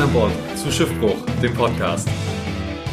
[0.00, 2.08] Mann an Bord zu Schiffbruch, dem Podcast.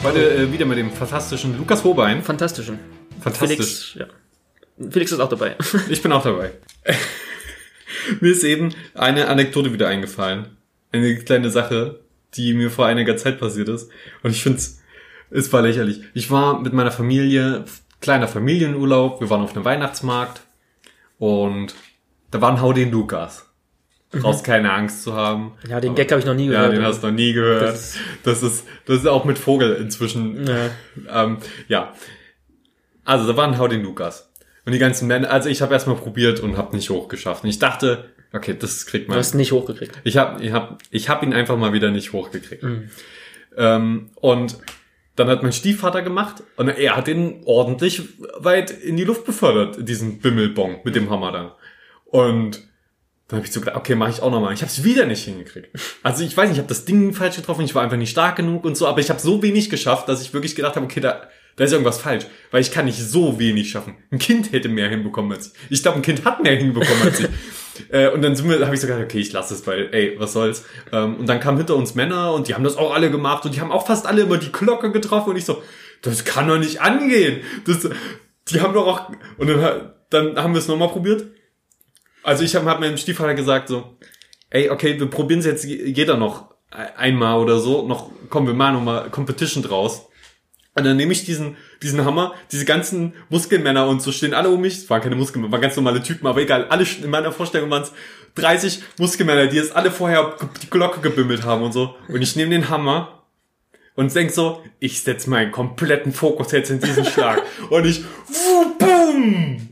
[0.04, 2.22] Heute äh, wieder mit dem fantastischen Lukas Hobein.
[2.22, 2.80] Fantastischen.
[3.22, 3.94] Fantastisch.
[3.94, 4.12] Felix,
[4.78, 4.90] ja.
[4.90, 5.56] Felix ist auch dabei.
[5.90, 6.52] Ich bin auch dabei.
[8.20, 10.58] mir ist eben eine Anekdote wieder eingefallen.
[10.92, 12.02] Eine kleine Sache,
[12.34, 13.90] die mir vor einiger Zeit passiert ist.
[14.24, 14.82] Und ich finde es,
[15.30, 16.02] es war lächerlich.
[16.14, 17.64] Ich war mit meiner Familie,
[18.02, 20.42] kleiner Familienurlaub, wir waren auf einem Weihnachtsmarkt
[21.20, 21.74] und
[22.32, 23.47] da war ein Hau den Lukas.
[24.12, 25.54] Brauchst keine Angst zu haben.
[25.68, 26.74] Ja, den Gag habe ich noch nie Ja, gehört.
[26.74, 27.62] den hast du noch nie gehört.
[27.64, 30.46] Das- Das, ist, das ist auch mit Vogel inzwischen.
[30.48, 31.24] Ja.
[31.24, 31.94] Ähm, ja.
[33.04, 34.32] Also, da war ein Hau den Lukas.
[34.66, 37.44] Und die ganzen Männer, also ich habe erstmal probiert und habe nicht hochgeschafft.
[37.44, 39.20] Und ich dachte, okay, das kriegt Du man.
[39.20, 39.98] hast nicht hochgekriegt.
[40.04, 42.64] Ich habe ich hab, ich hab ihn einfach mal wieder nicht hochgekriegt.
[42.64, 42.90] Mhm.
[43.58, 44.58] Ähm, und
[45.16, 48.04] dann hat mein Stiefvater gemacht und er hat ihn ordentlich
[48.38, 51.56] weit in die Luft befördert, diesen Bimmelbong mit dem Hammer da.
[52.06, 52.67] Und
[53.28, 54.54] dann habe ich so gedacht, okay, mache ich auch nochmal.
[54.54, 55.70] Ich habe es wieder nicht hingekriegt.
[56.02, 58.38] Also ich weiß nicht, ich habe das Ding falsch getroffen, ich war einfach nicht stark
[58.38, 61.02] genug und so, aber ich habe so wenig geschafft, dass ich wirklich gedacht habe, okay,
[61.02, 63.98] da, da ist irgendwas falsch, weil ich kann nicht so wenig schaffen.
[64.12, 65.54] Ein Kind hätte mehr hinbekommen als ich.
[65.70, 67.28] Ich glaube, ein Kind hat mehr hinbekommen als ich.
[67.90, 70.66] Äh, und dann habe ich so gedacht, okay, ich lasse es, weil, ey, was soll's.
[70.92, 73.54] Ähm, und dann kamen hinter uns Männer und die haben das auch alle gemacht und
[73.54, 75.62] die haben auch fast alle immer die Glocke getroffen und ich so,
[76.02, 77.42] das kann doch nicht angehen.
[77.68, 77.88] Das,
[78.50, 81.28] die haben doch auch, und dann, dann haben wir es nochmal probiert.
[82.28, 83.96] Also ich habe hab meinem Stiefvater gesagt so,
[84.50, 88.74] ey, okay, wir probieren es jetzt jeder noch einmal oder so, noch, komm, wir machen
[88.74, 90.10] nochmal Competition draus.
[90.76, 94.60] Und dann nehme ich diesen, diesen Hammer, diese ganzen Muskelmänner und so stehen alle um
[94.60, 94.74] mich.
[94.74, 96.68] Es waren keine Muskelmänner, waren ganz normale Typen, aber egal.
[96.68, 97.94] Alle in meiner Vorstellung waren es
[98.36, 101.96] 30 Muskelmänner, die jetzt alle vorher die Glocke gebimmelt haben und so.
[102.10, 103.24] Und ich nehme den Hammer
[103.96, 107.42] und denk so, ich setze meinen kompletten Fokus jetzt in diesen Schlag.
[107.70, 108.04] und ich,
[108.78, 109.70] boom!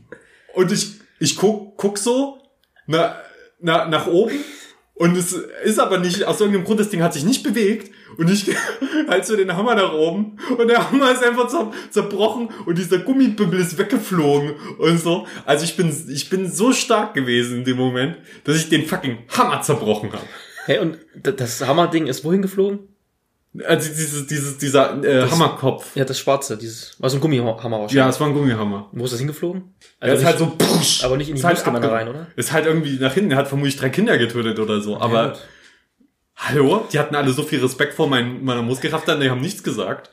[0.54, 2.40] Und ich, ich guck, guck so
[2.86, 3.16] na,
[3.60, 4.44] na, nach oben
[4.98, 5.32] und es
[5.64, 8.46] ist aber nicht, aus irgendeinem Grund, das Ding hat sich nicht bewegt und ich
[9.08, 12.98] halt so den Hammer nach oben und der Hammer ist einfach zer zerbrochen und dieser
[13.00, 15.26] Gummibimmel ist weggeflogen und so.
[15.44, 19.18] Also ich bin, ich bin so stark gewesen in dem Moment, dass ich den fucking
[19.36, 20.24] Hammer zerbrochen habe.
[20.64, 22.95] Hey, und das Hammerding ist wohin geflogen?
[23.64, 25.94] Also dieses, dieses, dieser äh, Das- Hammerkopf.
[25.96, 27.92] Ja, das schwarze, dieses, war so ein Gummihammer wahrscheinlich.
[27.94, 28.88] Ja, es war ein Gummihammer.
[28.92, 29.74] Wo ist das hingeflogen?
[30.00, 32.26] Er ist nicht- halt so, push, aber nicht in die ist halt rein, oder?
[32.36, 33.30] Ist halt irgendwie nach hinten.
[33.32, 34.98] Er hat vermutlich drei Kinder getötet oder so.
[35.00, 35.38] Aber gut.
[36.36, 39.62] hallo, die hatten alle so viel Respekt vor mein, meiner Muskelkraft, dann die haben nichts
[39.62, 40.10] gesagt.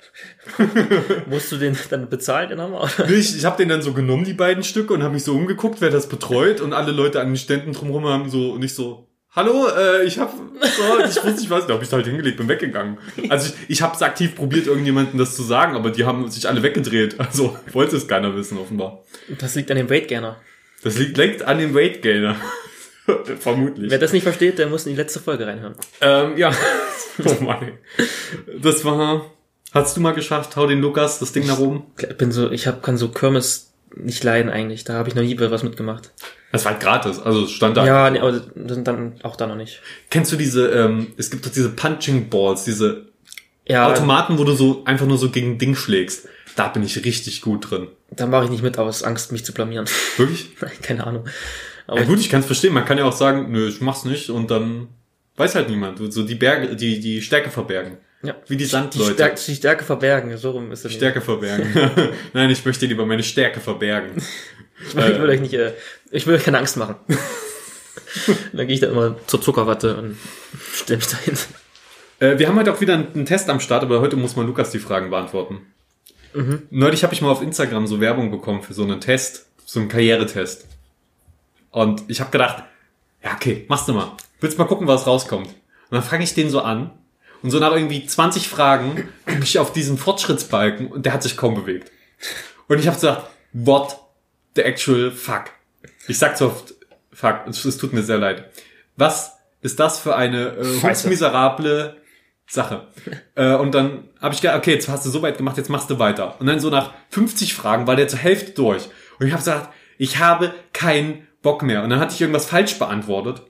[1.27, 2.81] Musst du den dann bezahlen, den Hammer?
[2.83, 3.09] Oder?
[3.09, 5.81] Ich, ich habe den dann so genommen, die beiden Stücke, und habe mich so umgeguckt,
[5.81, 6.61] wer das betreut.
[6.61, 9.07] Und alle Leute an den Ständen drumherum haben so nicht so.
[9.35, 12.47] Hallo, äh, ich hab so, ich wusste nicht was, da habe ich halt hingelegt, bin
[12.47, 12.99] weggegangen.
[13.29, 16.61] Also ich, ich habe aktiv probiert, irgendjemandem das zu sagen, aber die haben sich alle
[16.61, 17.19] weggedreht.
[17.19, 19.03] Also wollte es keiner wissen, offenbar.
[19.39, 20.39] Das liegt an dem Weight Gainer.
[20.83, 22.35] Das liegt, liegt an dem Weight Gainer.
[23.39, 23.89] Vermutlich.
[23.89, 25.73] Wer das nicht versteht, der muss in die letzte Folge reinhören.
[26.01, 26.51] Ähm, ja.
[27.25, 27.71] oh Mann.
[28.61, 29.31] Das war.
[29.71, 31.87] Hast du mal geschafft, hau den Lukas, das Ding nach oben?
[31.97, 34.83] Ich bin so, ich hab, kann so Kirmes nicht leiden eigentlich.
[34.83, 36.11] Da habe ich noch nie was mitgemacht.
[36.53, 37.85] Das war halt gratis, also es stand da.
[37.85, 39.81] Ja, nee, aber dann, dann auch da noch nicht.
[40.09, 43.07] Kennst du diese, ähm, es gibt doch diese Punching Balls, diese
[43.67, 46.27] Ja, Automaten, wo du so einfach nur so gegen ein Ding schlägst.
[46.55, 47.87] Da bin ich richtig gut drin.
[48.11, 49.85] da mache ich nicht mit, aus Angst, mich zu blamieren.
[50.17, 50.51] Wirklich?
[50.83, 51.25] Keine Ahnung.
[51.87, 52.73] Aber Ja gut, ich kann es verstehen.
[52.73, 54.87] Man kann ja auch sagen, nö, ich mach's nicht und dann
[55.35, 55.97] weiß halt niemand.
[56.13, 57.97] So die Berge, die, die Stärke verbergen.
[58.21, 58.35] ja.
[58.47, 59.13] Wie die Die Sandleute.
[59.15, 60.93] Stärke, die Stärke verbergen, so rum ist es.
[60.93, 61.67] Stärke verbergen.
[62.33, 64.21] Nein, ich möchte lieber meine Stärke verbergen.
[64.83, 64.95] nicht.
[64.95, 65.73] Ich will euch nicht, äh,
[66.11, 66.95] ich will euch keine Angst machen.
[68.53, 70.17] dann gehe ich da immer zur Zuckerwatte und
[70.73, 71.37] stell mich dahin.
[72.19, 74.71] Äh, wir haben heute auch wieder einen, Test am Start, aber heute muss mal Lukas
[74.71, 75.61] die Fragen beantworten.
[76.71, 79.87] Neulich habe ich mal auf Instagram so Werbung bekommen für so einen Test, so einen
[79.87, 80.65] Karrieretest.
[81.69, 82.63] Und ich habe gedacht,
[83.23, 84.17] ja okay, machst du mal.
[84.39, 85.47] Willst mal gucken, was rauskommt.
[85.47, 85.55] Und
[85.91, 86.91] dann fange ich den so an.
[87.43, 91.37] Und so nach irgendwie 20 Fragen gucke ich auf diesen Fortschrittsbalken und der hat sich
[91.37, 91.91] kaum bewegt.
[92.67, 93.97] Und ich habe gesagt, what
[94.55, 95.45] the actual fuck?
[96.07, 96.73] Ich sag so oft,
[97.11, 98.45] fuck, es, es tut mir sehr leid.
[98.97, 101.97] Was ist das für eine äh, miserable
[102.47, 102.87] Sache?
[103.35, 105.89] äh, und dann habe ich gedacht, okay, jetzt hast du so weit gemacht, jetzt machst
[105.89, 106.39] du weiter.
[106.39, 108.83] Und dann so nach 50 Fragen war der zur Hälfte durch.
[109.19, 111.83] Und ich habe gesagt, ich habe keinen Bock mehr.
[111.83, 113.41] Und dann hatte ich irgendwas falsch beantwortet,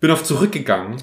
[0.00, 1.02] bin auf zurückgegangen,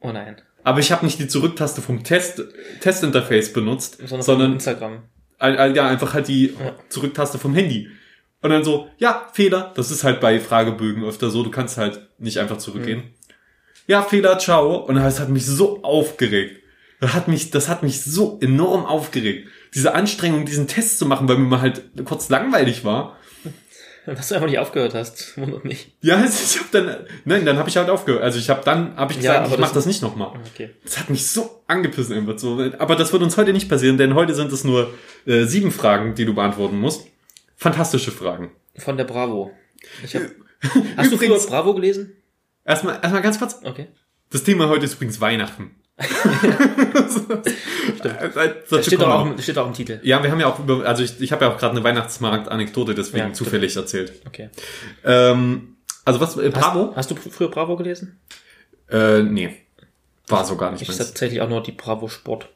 [0.00, 0.40] Oh nein.
[0.64, 2.42] aber ich habe nicht die Zurücktaste vom Test
[2.80, 5.02] Testinterface benutzt, Sondern, sondern, Instagram.
[5.38, 6.74] ein- ein- ja, einfach halt die Ja.
[6.88, 7.88] Zurücktaste vom Handy.
[8.42, 9.72] Und dann so, ja, Fehler.
[9.76, 11.42] Das ist halt bei Fragebögen öfter so.
[11.42, 13.02] Du kannst halt nicht einfach zurückgehen.
[13.86, 14.76] Ja, Fehler, ciao.
[14.76, 16.56] Und das hat mich so aufgeregt.
[17.00, 19.48] Das hat mich, das hat mich so enorm aufgeregt.
[19.74, 23.16] Diese Anstrengung, diesen Test zu machen, weil mir mal halt kurz langweilig war.
[24.06, 25.92] Dass du einfach nicht aufgehört hast, wundert mich.
[26.00, 28.22] Ja, ich hab dann, nein, dann habe ich halt aufgehört.
[28.22, 30.32] Also ich habe dann, habe ich Ja, gesagt, aber ich mach das- das nicht nochmal.
[30.54, 30.70] Okay.
[30.84, 32.58] Das hat mich so angepissen einfach so.
[32.78, 34.92] Aber das wird uns heute nicht passieren, denn heute sind es nur
[35.26, 37.06] äh, sieben Fragen, die du beantworten musst.
[37.60, 38.50] Fantastische Fragen.
[38.78, 39.50] Von der Bravo.
[40.02, 40.22] Ich hab,
[40.96, 42.16] hast du früher Bravo gelesen?
[42.64, 43.58] Erstmal, erstmal ganz kurz.
[43.62, 43.88] Okay.
[44.30, 45.74] Das Thema heute ist übrigens Weihnachten.
[47.98, 48.16] Stimmt.
[48.70, 50.00] Das steht doch auch, im- steht auch im Titel.
[50.02, 52.94] Ja, wir haben ja auch über, also ich, ich habe ja auch gerade eine Weihnachtsmarkt-Anekdote
[52.94, 54.12] deswegen Ja, zufällig erzählt.
[54.26, 54.48] Okay.
[55.04, 56.92] Ähm, also was, äh, Hast, Bravo?
[56.96, 58.18] hast du früher Bravo gelesen?
[58.90, 59.54] Äh, nee.
[60.28, 60.98] War so gar nicht Ich meins.
[60.98, 62.48] tatsächlich auch nur die Bravo Sport.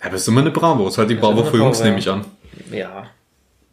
[0.00, 0.86] Ja, aber es ist immer eine Bravo.
[0.86, 1.84] Es ist halt die ist Bravo für Jungs, ja.
[1.86, 2.24] nehme ich an.
[2.70, 3.10] Ja.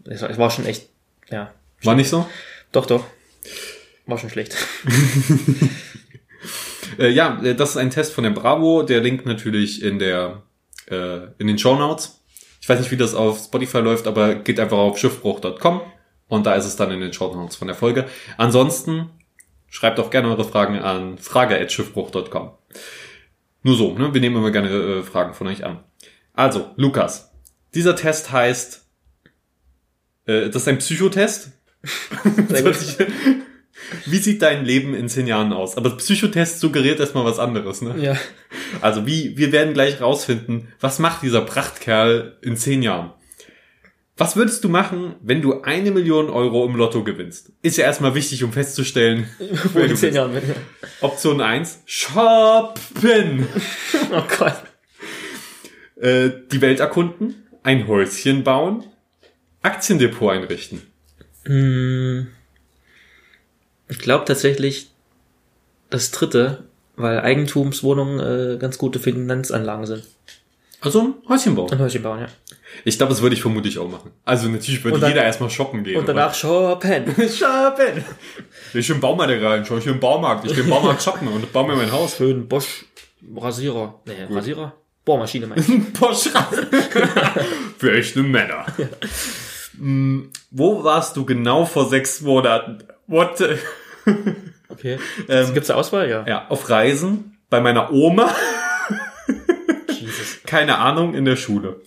[0.09, 0.89] Es war, schon echt,
[1.29, 1.53] ja.
[1.83, 2.27] War nicht so?
[2.71, 3.05] Doch, doch.
[4.05, 4.55] War schon schlecht.
[6.97, 8.81] Äh, ja, äh, das ist ein Test von der Bravo.
[8.81, 10.43] Der Link natürlich in der
[10.89, 12.23] äh, in den Show Notes.
[12.61, 15.81] Ich weiß nicht, wie das auf Spotify läuft, aber geht einfach auf schiffbruch.com
[16.27, 18.05] und da ist es dann in den Show Notes von der Folge.
[18.37, 19.09] Ansonsten
[19.69, 22.51] schreibt auch gerne eure Fragen an frage@schiffbruch.com.
[23.63, 24.13] Nur so, ne?
[24.13, 25.83] Wir nehmen immer gerne äh, Fragen von euch an.
[26.33, 27.31] Also, Lukas,
[27.73, 28.86] dieser Test heißt,
[30.27, 31.51] äh, das ist ein Psychotest.
[34.05, 35.77] Wie sieht dein Leben in zehn Jahren aus?
[35.77, 37.95] Aber Psychotest suggeriert erstmal was anderes, ne?
[37.99, 38.17] Ja.
[38.81, 43.11] Also wie, wir werden gleich rausfinden, was macht dieser Prachtkerl in zehn Jahren?
[44.19, 47.51] Was würdest du machen, wenn du eine Million Euro im Lotto gewinnst?
[47.61, 49.29] Ist ja erstmal wichtig, um festzustellen,
[49.73, 50.13] Wo in du zehn.
[50.15, 50.41] Jahren bin.
[51.01, 53.47] Option 1, shoppen.
[54.11, 54.63] Oh Gott.
[56.01, 58.85] Äh, die Welt erkunden, ein Häuschen bauen,
[59.67, 60.81] Aktiendepot einrichten.
[61.45, 62.27] Hm.
[63.89, 64.89] Ich glaube tatsächlich
[65.89, 66.63] das dritte,
[66.95, 70.03] weil Eigentumswohnungen äh, ganz gute Finanzanlagen sind.
[70.79, 71.71] Also ein Häuschen bauen.
[71.71, 72.27] Ein Häuschen bauen, ja.
[72.85, 74.11] Ich glaube, das würde ich vermutlich auch machen.
[74.25, 75.97] Also natürlich würde dann- jeder erstmal shoppen gehen.
[75.97, 77.05] Und danach shoppen.
[77.29, 78.03] shoppen.
[78.73, 80.49] Ich im Baumarkt rein, schau ich im Baumarkt.
[80.49, 82.17] Ich im Baumarkt shoppen und baue mir mein Haus.
[82.17, 82.85] Schön Bosch
[83.35, 83.99] Rasierer.
[84.05, 84.73] Nee, Rasierer?
[85.03, 85.79] Bohrmaschine meinst du?
[85.93, 86.31] Porsche.
[87.77, 88.65] Für echte Männer.
[89.77, 92.79] Hm, Wo warst du genau vor sechs Monaten?
[93.07, 93.37] What?
[93.37, 93.55] the-
[94.69, 94.99] Okay.
[95.29, 96.09] Ähm, Gibt's da Auswahl?
[96.09, 96.25] Ja.
[96.27, 98.29] Ja, auf Reisen, bei meiner Oma,
[99.89, 100.39] Jesus.
[100.45, 101.81] keine Ahnung, in der Schule.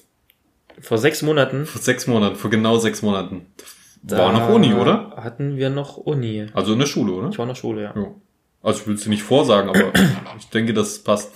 [0.80, 1.66] Vor sechs Monaten.
[1.66, 3.46] Vor sechs Monaten, vor genau sechs Monaten.
[4.02, 5.12] War da noch Uni, oder?
[5.16, 6.46] Hatten wir noch Uni.
[6.54, 7.28] Also in der Schule, oder?
[7.28, 7.92] Ich war in der Schule, ja.
[7.94, 8.06] Ja.
[8.62, 9.92] Also ich will es dir nicht vorsagen, aber
[10.38, 11.30] ich denke, das passt.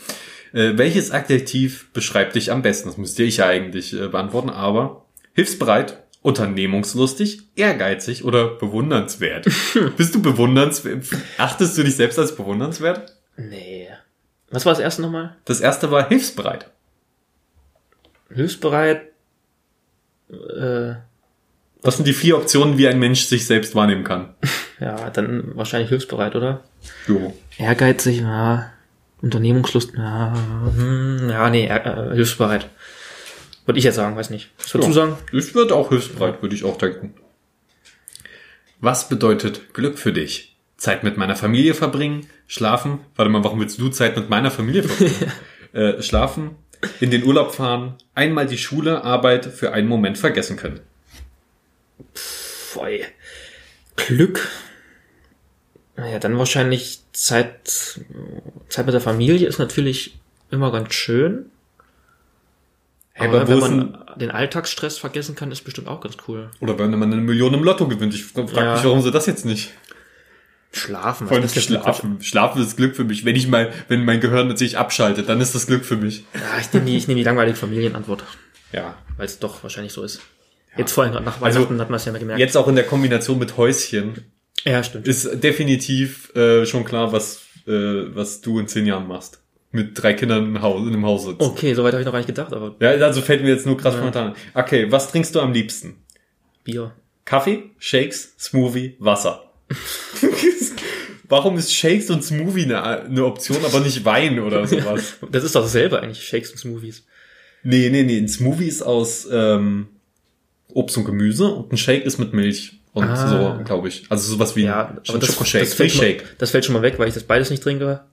[0.54, 2.88] Äh, welches Adjektiv beschreibt dich am besten?
[2.88, 5.04] Das müsste ich ja eigentlich äh, beantworten, aber
[5.34, 9.46] hilfsbereit, unternehmungslustig, ehrgeizig oder bewundernswert?
[9.98, 11.04] Bist du bewundernswert?
[11.36, 13.14] Achtest du dich selbst als bewundernswert?
[13.36, 13.88] Nee.
[14.50, 15.36] Was war das erste nochmal?
[15.44, 16.70] Das erste war hilfsbereit.
[18.32, 19.02] Hilfsbereit.
[20.30, 20.94] Äh,
[21.82, 24.34] Das sind die vier Optionen, wie ein Mensch sich selbst wahrnehmen kann.
[24.80, 26.62] ja, dann wahrscheinlich hilfsbereit, oder?
[27.06, 27.34] Jo.
[27.58, 28.72] Ehrgeizig, ja.
[29.20, 30.34] Unternehmungslust, ja.
[30.74, 32.70] Hm, ja, nee, äh, hilfsbereit.
[33.66, 34.50] Würde ich jetzt sagen, weiß nicht.
[34.58, 35.04] Was würdest Ja.
[35.06, 35.22] du sagen?
[35.32, 37.14] Ich würde auch hilfsbereit, würde ich auch denken.
[38.80, 40.56] Was bedeutet Glück für dich?
[40.76, 43.00] Zeit mit meiner Familie verbringen, schlafen.
[43.16, 45.32] Warte mal, warum willst du Zeit mit meiner Familie verbringen?
[45.72, 46.56] äh, schlafen,
[47.00, 50.80] in den Urlaub fahren, einmal die Schule, Arbeit für einen Moment vergessen können.
[52.12, 53.00] Voll.
[53.96, 54.48] Glück.
[55.96, 58.00] Naja, dann wahrscheinlich Zeit,
[58.68, 60.18] Zeit mit der Familie ist natürlich
[60.50, 61.46] immer ganz schön.
[63.16, 66.50] Hey, Aber aber wenn man den Alltagsstress vergessen kann, ist bestimmt auch ganz cool.
[66.60, 68.12] Oder wenn man eine Million im Lotto gewinnt.
[68.12, 68.74] Ich frage Ja.
[68.74, 69.70] mich, warum sie das jetzt nicht?
[70.72, 71.28] Schlafen.
[71.28, 72.20] Vor allem das schlafen.
[72.22, 73.24] Schlafen ist Glück für mich.
[73.24, 76.24] Wenn ich mal, wenn mein Gehirn sich abschaltet, dann ist das Glück für mich.
[76.34, 78.24] Ja, ich nehme die, ich nehme die langweilige Familienantwort,
[78.72, 78.96] Ja.
[79.16, 80.20] weil es doch wahrscheinlich so ist.
[80.76, 82.40] Jetzt vorhin gerade nach Also, Weihnachten hat man es ja mal gemerkt.
[82.40, 84.24] Jetzt auch in der Kombination mit Häuschen
[84.64, 85.06] Ja, stimmt.
[85.06, 87.70] ist definitiv äh, schon klar, was, äh,
[88.12, 89.40] was du in zehn Jahren machst.
[89.76, 91.40] Mit drei Kindern im Haus, in einem Haus sitzt.
[91.40, 93.76] Okay, soweit habe ich noch gar nicht gedacht, aber Ja, also fällt mir jetzt nur
[93.76, 94.00] krass Ja.
[94.00, 94.34] spontan.
[94.54, 95.96] Okay, was trinkst du am liebsten?
[96.62, 96.92] Bier.
[97.24, 99.42] Kaffee, Shakes, Smoothie, Wasser.
[101.28, 105.14] Warum ist Shakes und Smoothie eine, eine Option, aber nicht Wein oder sowas?
[105.30, 107.04] Das ist doch dasselbe eigentlich, Shakes und Smoothies.
[107.62, 108.18] nee, nee, nee.
[108.18, 109.88] Ein Smoothie ist aus ähm,
[110.68, 113.16] Obst und Gemüse und ein Shake ist mit Milch und Ah.
[113.58, 114.04] so, glaube ich.
[114.10, 116.82] Also sowas wie Ja, ein aber das, Schokoshake, das, fällt mal, das fällt schon mal
[116.82, 118.04] weg, weil ich das beides nicht trinke.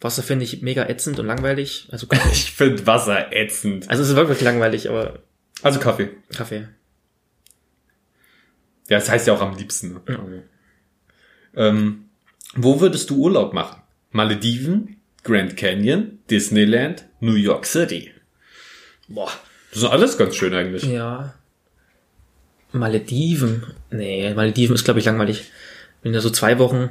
[0.00, 1.88] Wasser finde ich mega ätzend und langweilig.
[1.90, 3.88] Also, Ich finde Wasser ätzend.
[3.88, 5.20] also es ist wirklich langweilig, aber
[5.62, 6.10] Also Kaffee.
[6.34, 6.68] Kaffee.
[8.88, 9.94] Ja, das heißt ja auch am liebsten.
[10.06, 10.42] Ne?
[11.56, 12.04] Ähm,
[12.54, 13.82] wo würdest du Urlaub machen?
[14.10, 18.12] Malediven, Grand Canyon, Disneyland, New York City.
[19.08, 19.30] Boah.
[19.72, 20.84] Das ist alles ganz schön eigentlich.
[20.84, 21.34] Ja.
[22.72, 23.64] Malediven.
[23.90, 25.50] Nee, Malediven ist, glaube ich, langweilig.
[26.02, 26.90] Wenn du so zwei Wochen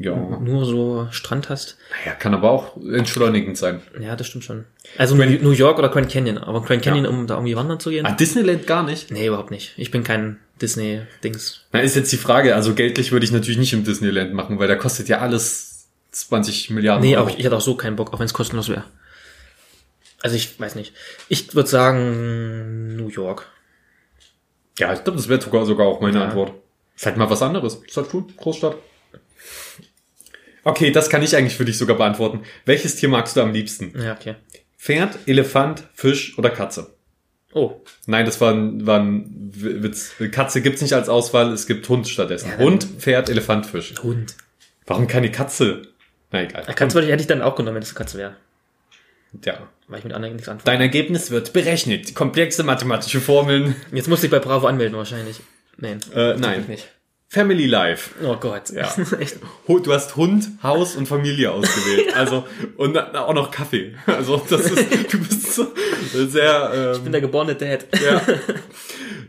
[0.00, 0.14] Ja.
[0.16, 1.76] nur so Strand hast.
[2.04, 3.82] Naja, kann aber auch entschleunigend sein.
[4.00, 4.64] Ja, das stimmt schon.
[4.96, 6.38] Also New York oder Grand Canyon.
[6.38, 7.10] Aber Grand Canyon, Ja.
[7.10, 8.06] um da irgendwie wandern zu gehen?
[8.06, 9.10] Ah, Disneyland gar nicht.
[9.10, 9.72] Nee, überhaupt nicht.
[9.76, 11.62] Ich bin kein Disney-Dings.
[11.72, 14.68] Na, ist jetzt die Frage, also geldlich würde ich natürlich nicht im Disneyland machen, weil
[14.68, 17.26] da kostet ja alles 20 Milliarden Nee, Euro.
[17.26, 18.84] auch ich, ich hätte auch so keinen Bock, auch wenn es kostenlos wäre.
[20.22, 20.94] Also ich weiß nicht.
[21.28, 23.46] Ich würde sagen New York.
[24.78, 26.24] Ja, ich glaube, das wäre sogar, sogar auch meine Ja.
[26.26, 26.52] Antwort.
[26.96, 27.76] Ist halt mal was anderes.
[27.86, 28.76] Ist halt cool, Großstadt.
[30.64, 32.42] Okay, das kann ich eigentlich für dich sogar beantworten.
[32.64, 33.92] Welches Tier magst du am liebsten?
[33.98, 34.34] Ja, okay.
[34.76, 36.94] Pferd, Elefant, Fisch oder Katze?
[37.54, 40.12] Oh, Nein, das war ein, war ein Witz.
[40.30, 42.50] Katze gibt's nicht als Auswahl, es gibt Hund stattdessen.
[42.50, 43.94] Ja, Hund, Pferd, Elefant, Fisch.
[44.02, 44.36] Hund.
[44.86, 45.82] Warum keine Katze?
[46.30, 46.64] Na egal.
[46.74, 48.36] Katze würde ich, hätte ich dann auch genommen, wenn es eine Katze wäre.
[49.44, 49.68] Ja.
[49.88, 50.66] Weil ich mit anderen nichts anfangen.
[50.66, 52.14] Dein Ergebnis wird berechnet.
[52.14, 53.74] Komplexe mathematische Formeln.
[53.92, 55.40] Jetzt musste ich bei Bravo anmelden wahrscheinlich.
[55.78, 56.00] Nein.
[56.14, 56.64] Äh, nein.
[56.68, 56.88] nicht.
[57.30, 58.10] Family Life.
[58.24, 58.70] Oh Gott.
[58.70, 58.90] Ja.
[59.20, 59.36] Echt.
[59.66, 62.06] Du hast Hund, Haus und Familie ausgewählt.
[62.16, 62.44] Also,
[62.76, 63.94] und auch noch Kaffee.
[64.06, 65.66] Also, das ist, du bist so
[66.12, 67.86] sehr, Ich bin ähm, der geborene Dad.
[68.02, 68.20] ja.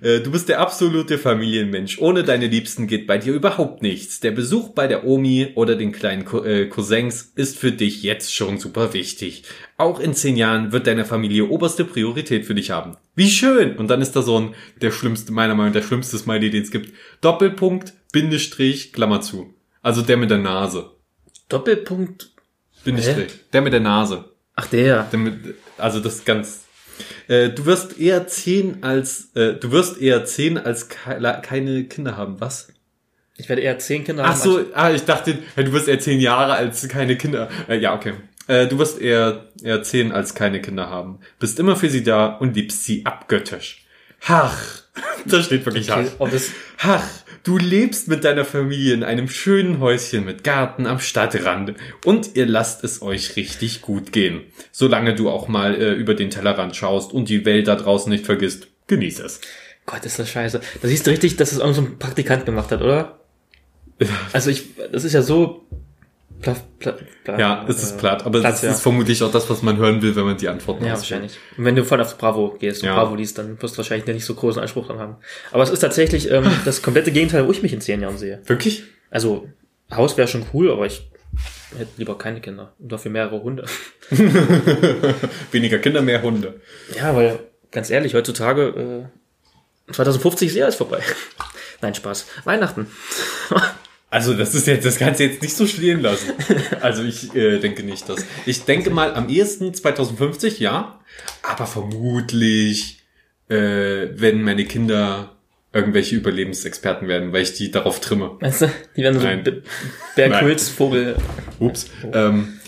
[0.01, 1.99] Äh, Du bist der absolute Familienmensch.
[1.99, 4.19] Ohne deine Liebsten geht bei dir überhaupt nichts.
[4.19, 8.57] Der Besuch bei der Omi oder den kleinen äh, Cousins ist für dich jetzt schon
[8.57, 9.43] super wichtig.
[9.77, 12.97] Auch in zehn Jahren wird deine Familie oberste Priorität für dich haben.
[13.15, 13.77] Wie schön!
[13.77, 16.63] Und dann ist da so ein, der schlimmste, meiner Meinung nach, der schlimmste Smiley, den
[16.63, 16.93] es gibt.
[17.21, 19.53] Doppelpunkt, Bindestrich, Klammer zu.
[19.81, 20.91] Also der mit der Nase.
[21.47, 22.31] Doppelpunkt.
[22.83, 23.31] Bindestrich.
[23.53, 24.25] Der mit der Nase.
[24.55, 25.03] Ach der.
[25.03, 26.65] Der mit, also das ganz.
[27.27, 32.17] Äh, du wirst eher zehn als äh, du wirst eher zehn als ke keine Kinder
[32.17, 32.39] haben.
[32.39, 32.69] Was?
[33.37, 34.39] Ich werde eher zehn Kinder Ach haben.
[34.41, 37.49] so, ah, ich dachte, du wirst eher zehn Jahre als keine Kinder.
[37.67, 38.13] Äh, ja, okay.
[38.47, 41.19] Äh, du wirst eher eher zehn als keine Kinder haben.
[41.39, 43.85] Bist immer für sie da und liebst sie abgöttisch.
[44.21, 44.57] Hach.
[45.25, 46.15] Da steht wirklich Okay, Hach.
[46.19, 46.49] oh, das,
[46.81, 47.03] Ach,
[47.43, 51.73] du lebst mit deiner Familie in einem schönen Häuschen mit Garten am Stadtrand
[52.05, 54.41] und ihr lasst es euch richtig gut gehen.
[54.71, 58.25] Solange du auch mal äh, über den Tellerrand schaust und die Welt da draußen nicht
[58.25, 59.41] vergisst, genieß es.
[59.85, 60.61] Gott, ist das scheiße.
[60.81, 63.19] Da siehst du richtig, dass es irgend so ein Praktikant gemacht hat, oder?
[64.33, 65.65] Also ich, das ist ja so,
[66.41, 68.71] pla, pla, pla, Ja, es ist äh, platt, aber Platz, es ja.
[68.71, 71.11] ist vermutlich auch das, was man hören will, wenn man die Antworten Ja, auswählt.
[71.11, 71.39] wahrscheinlich.
[71.57, 72.95] Und wenn du voll auf Bravo gehst und Ja.
[72.95, 75.15] Bravo liest, dann wirst du wahrscheinlich nicht so großen Anspruch dran haben.
[75.51, 78.41] Aber es ist tatsächlich ähm, das komplette Gegenteil, wo ich mich in zehn Jahren sehe.
[78.45, 78.83] Wirklich?
[79.09, 79.47] Also,
[79.91, 81.09] Haus wäre schon cool, aber ich
[81.77, 82.73] hätte lieber keine Kinder.
[82.79, 83.65] Und dafür mehrere Hunde.
[85.51, 86.61] Weniger Kinder, mehr Hunde.
[86.95, 87.39] Ja, weil,
[87.71, 89.09] ganz ehrlich, heutzutage,
[89.89, 90.99] äh, 2050 ist eh alles vorbei.
[91.81, 92.27] Nein, Spaß.
[92.45, 92.87] Weihnachten.
[94.11, 96.33] Also das ist jetzt, das kannst du jetzt nicht so stehen lassen.
[96.81, 98.25] Also ich äh, denke nicht, dass.
[98.45, 100.99] Ich denke mal am ehesten 2050, ja.
[101.43, 103.03] Aber vermutlich,
[103.49, 105.35] äh, wenn meine Kinder
[105.71, 108.37] irgendwelche Überlebensexperten werden, weil ich die darauf trimme.
[108.41, 109.43] Meinst du, die werden so Nein.
[109.43, 109.61] B-
[110.15, 110.43] Bear Nein.
[110.43, 111.15] Grylls Vogel.
[111.59, 111.87] Ups.
[112.11, 112.59] Ähm,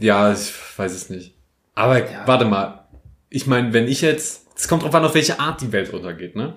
[0.00, 1.34] ja, ich weiß es nicht.
[1.76, 2.88] Aber warte mal.
[3.30, 4.46] Ich meine, wenn ich jetzt.
[4.56, 6.54] Es kommt drauf an, auf welche Art die Welt untergeht, ne?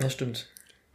[0.00, 0.48] Ja, stimmt.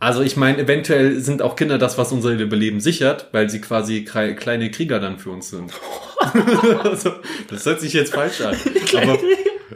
[0.04, 4.04] Also ich meine, eventuell sind auch Kinder das, was unser Überleben sichert, weil sie quasi
[4.04, 5.72] kleine Krieger dann für uns sind.
[6.84, 7.14] also,
[7.50, 8.54] das hört sich jetzt falsch an.
[9.02, 9.20] Aber,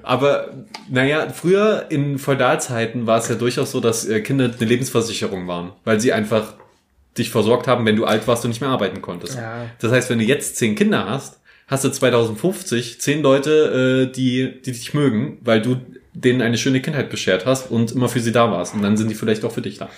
[0.03, 0.53] aber
[0.89, 5.72] naja, früher in Feudalzeiten war es ja durchaus so, dass äh, Kinder eine Lebensversicherung waren,
[5.86, 6.55] weil sie einfach
[7.17, 9.38] dich versorgt haben, wenn du alt warst und nicht mehr arbeiten konntest.
[9.38, 9.65] Ja.
[9.79, 14.62] Das heißt, wenn du jetzt zehn Kinder hast, hast du 2050 zehn Leute, äh, die,
[14.62, 15.77] die dich mögen, weil du
[16.13, 18.74] denen eine schöne Kindheit beschert hast und immer für sie da warst.
[18.74, 19.89] Und dann sind die vielleicht auch für dich da.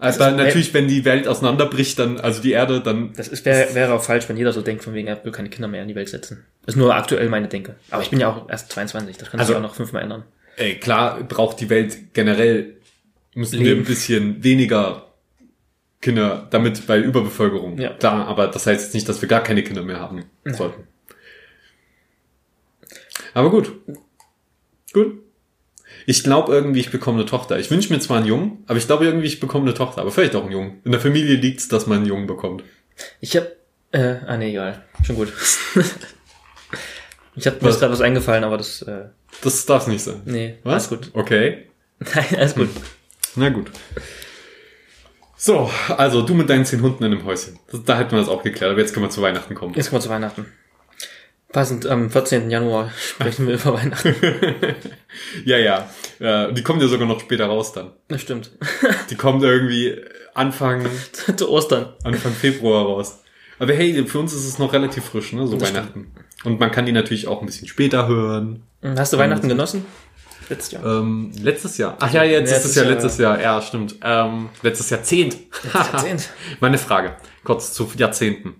[0.00, 3.12] Also ist- natürlich, wenn die Welt auseinanderbricht, dann, also die Erde, dann.
[3.16, 5.48] Das ist, wäre, wäre auch falsch, wenn jeder so denkt, von wegen, er will keine
[5.50, 6.44] Kinder mehr in die Welt setzen.
[6.64, 7.74] Das ist nur aktuell meine Denke.
[7.90, 10.24] Aber ich bin ja auch erst 22, das kann Also- sich auch noch fünfmal ändern.
[10.56, 12.76] Ey, klar braucht die Welt generell,
[13.34, 15.04] müssen wir ein bisschen weniger
[16.00, 17.78] Kinder, damit, weil Überbevölkerung.
[17.78, 17.90] Ja.
[17.94, 20.84] Klar, aber das heißt jetzt nicht, dass wir gar keine Kinder mehr haben sollten.
[23.34, 23.72] Aber gut.
[24.92, 25.22] Gut.
[26.10, 27.58] Ich glaube irgendwie, ich bekomme eine Tochter.
[27.58, 30.00] Ich wünsche mir zwar einen Jungen, aber ich glaube irgendwie, ich bekomme eine Tochter.
[30.00, 30.80] Aber vielleicht auch einen Jungen.
[30.86, 32.64] In der Familie liegt's, dass man einen Jungen bekommt.
[33.20, 33.46] Ich hab,
[33.92, 34.82] äh, ah nee, egal.
[35.04, 35.30] Schon gut.
[37.36, 39.10] ich hab mir gerade was eingefallen, aber das, äh,
[39.42, 40.22] Das darf nicht sein.
[40.24, 40.90] nee, Was?
[40.90, 41.10] alles gut.
[41.12, 41.66] Okay.
[41.98, 42.70] Nein, alles gut.
[43.36, 43.70] Na gut.
[45.36, 47.58] So, also du mit deinen zehn Hunden in dem Häuschen.
[47.70, 49.74] Das, da hätten wir das auch geklärt, aber jetzt können wir zu Weihnachten kommen.
[49.74, 50.46] Jetzt kommen wir zu Weihnachten.
[51.52, 52.50] Passend, am 14.
[52.50, 54.14] Januar sprechen wir über Weihnachten.
[55.44, 55.88] Ja, ja.
[56.18, 57.92] Äh, die kommen ja sogar noch später raus dann.
[58.08, 58.50] Das stimmt.
[59.08, 59.96] Die kommen irgendwie
[60.34, 60.86] Anfang,
[61.36, 61.94] zu Ostern.
[62.04, 63.22] Anfang Februar raus.
[63.58, 65.46] Aber hey, für uns ist es noch relativ frisch, ne?
[65.46, 66.12] So Das Weihnachten.
[66.44, 68.62] Und man kann die natürlich auch ein bisschen später hören.
[68.82, 69.84] Hast du Weihnachten genossen?
[70.48, 70.84] Letztes Jahr.
[71.00, 71.96] Ähm, letztes Jahr.
[71.98, 72.92] Ach ja, jetzt ist Letztes es ja Jahr.
[72.92, 73.40] letztes Jahr.
[73.40, 73.96] Ja, stimmt.
[74.02, 75.36] Ähm, letztes Jahrzehnt.
[75.74, 76.28] Jahrzehnt.
[76.60, 78.54] Meine Frage, kurz zu Jahrzehnten.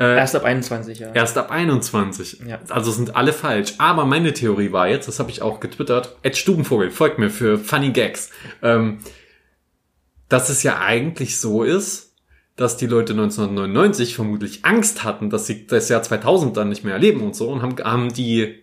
[0.00, 1.12] Äh, Erst ab 21, ja.
[1.12, 2.40] Erst ab 21.
[2.46, 2.58] Ja.
[2.70, 3.74] Also sind alle falsch.
[3.76, 7.58] Aber meine Theorie war jetzt, das habe ich auch getwittert, Ed Stubenvogel, folgt mir für
[7.58, 8.30] Funny Gags,
[8.62, 9.00] ähm,
[10.30, 12.14] dass es ja eigentlich so ist,
[12.56, 16.94] dass die Leute 1999 vermutlich Angst hatten, dass sie das Jahr 2000 dann nicht mehr
[16.94, 18.62] erleben und so und haben, haben die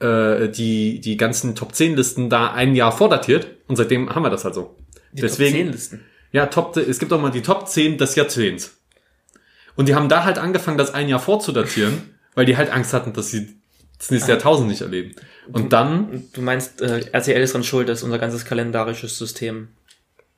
[0.00, 4.30] äh, die die ganzen Top 10 Listen da ein Jahr vordatiert und seitdem haben wir
[4.30, 4.76] das halt so.
[5.12, 6.00] Die Deswegen Top 10 Listen.
[6.32, 8.76] ja, Top, es gibt auch mal die Top 10 des Jahrzehnts.
[9.76, 13.12] Und die haben da halt angefangen, das ein Jahr vorzudatieren, weil die halt Angst hatten,
[13.12, 13.56] dass sie
[13.98, 15.14] das nächste Jahrtausend nicht erleben.
[15.52, 19.68] Und dann, Du meinst, äh, RTL ist dran schuld, dass unser ganzes kalendarisches System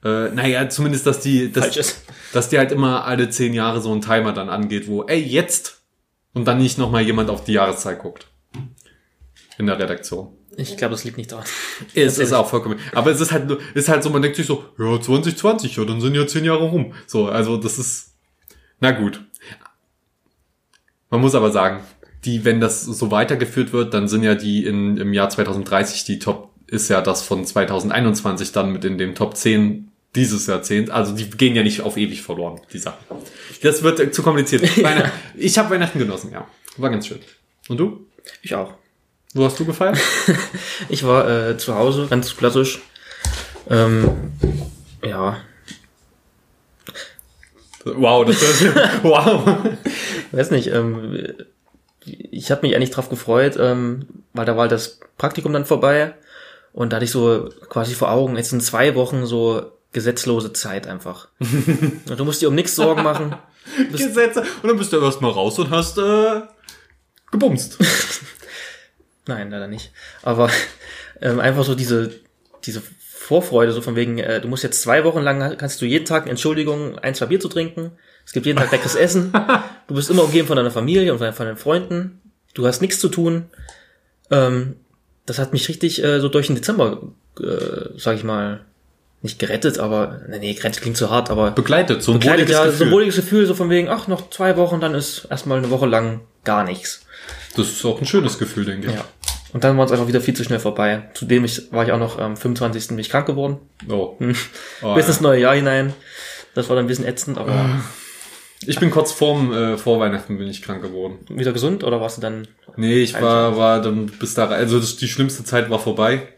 [0.04, 2.02] äh, naja, zumindest, dass die, dass,
[2.32, 5.82] dass die halt immer alle zehn Jahre so ein Timer dann angeht, wo, ey, jetzt!
[6.34, 8.28] Und dann nicht nochmal jemand auf die Jahreszahl guckt.
[9.56, 10.28] In der Redaktion.
[10.56, 11.44] Ich glaube, das liegt nicht daran.
[11.94, 12.78] Es ist auch vollkommen.
[12.92, 16.00] Aber es ist halt, ist halt so, man denkt sich so, ja, 2020, ja, dann
[16.00, 16.94] sind ja zehn Jahre rum.
[17.06, 18.14] So, also das ist,
[18.78, 19.24] na gut.
[21.10, 21.80] Man muss aber sagen,
[22.24, 26.18] die, wenn das so weitergeführt wird, dann sind ja die in, im Jahr 2030 die
[26.18, 30.90] Top, ist ja das von 2021 dann mit in dem Top 10 dieses Jahrzehnt.
[30.90, 32.98] Also die gehen ja nicht auf ewig verloren, die Sachen.
[33.62, 34.62] Das wird zu kompliziert.
[34.82, 36.46] Weihnachten, ich habe Weihnachten genossen, ja.
[36.76, 37.20] War ganz schön.
[37.68, 38.06] Und du?
[38.42, 38.74] Ich auch.
[39.34, 39.98] Wo hast du gefeiert?
[40.88, 42.80] Ich war äh, zu Hause, ganz klassisch.
[43.68, 44.08] Ähm,
[45.04, 45.38] ja,
[47.96, 48.36] Wow, das
[49.02, 49.44] wow.
[50.32, 50.68] Weiß nicht.
[50.68, 51.34] Ähm,
[52.04, 56.14] ich habe mich eigentlich drauf gefreut, ähm, weil da war halt das Praktikum dann vorbei
[56.72, 60.86] und da hatte ich so quasi vor Augen, jetzt sind zwei Wochen so gesetzlose Zeit
[60.86, 61.28] einfach.
[61.40, 63.36] und du musst dir um nichts Sorgen machen.
[63.92, 64.42] Gesetze.
[64.62, 66.42] Und dann bist du erstmal raus und hast äh,
[67.30, 67.78] gebumst.
[69.26, 69.92] Nein, leider nicht.
[70.22, 70.50] Aber
[71.20, 72.14] ähm, einfach so diese,
[72.64, 72.82] diese
[73.28, 76.22] Vorfreude, so von wegen, äh, du musst jetzt zwei Wochen lang, kannst du jeden Tag
[76.22, 77.92] eine Entschuldigung, ein, zwei Bier zu trinken.
[78.24, 79.32] Es gibt jeden Tag leckeres Essen.
[79.86, 82.22] Du bist immer umgeben von deiner Familie und von von deinen Freunden.
[82.54, 83.44] Du hast nichts zu tun.
[84.30, 84.76] Ähm,
[85.26, 87.02] das hat mich richtig äh, so durch den Dezember,
[87.38, 88.60] äh, sag ich mal,
[89.20, 92.56] nicht gerettet, aber, nee, nee, gerettet klingt zu hart, aber Begleitet, so ein begleitet wohliges
[92.56, 92.86] ja so Gefühl.
[92.86, 95.86] ein wohliges Gefühl, so von wegen, ach, noch zwei Wochen, dann ist erstmal eine Woche
[95.86, 97.02] lang gar nichts.
[97.56, 98.94] Das ist auch ein schönes Gefühl, denke ich.
[98.94, 99.04] Ja.
[99.52, 101.08] Und dann war es einfach wieder viel zu schnell vorbei.
[101.14, 102.88] Zudem ich, war ich auch noch am 25.
[102.88, 103.58] bin ich krank geworden.
[103.88, 104.16] Oh.
[104.82, 105.08] oh Bis ja.
[105.08, 105.94] ins neue Jahr hinein.
[106.54, 107.80] Das war dann ein bisschen ätzend, aber
[108.66, 111.18] Ich bin kurz vorm, äh, vor Weihnachten bin ich krank geworden.
[111.30, 112.48] wieder gesund oder warst du dann?
[112.76, 116.28] Nee, ich war, war dann bis da, also das, die schlimmste Zeit war vorbei.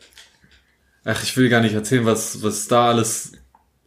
[1.04, 3.32] Ach, ich will gar nicht erzählen, was, was da alles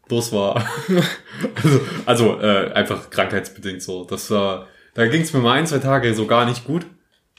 [0.09, 0.67] los war.
[1.63, 4.03] also, also äh, einfach krankheitsbedingt so.
[4.03, 6.85] Das war, da ging es mir mal ein, zwei Tage so gar nicht gut.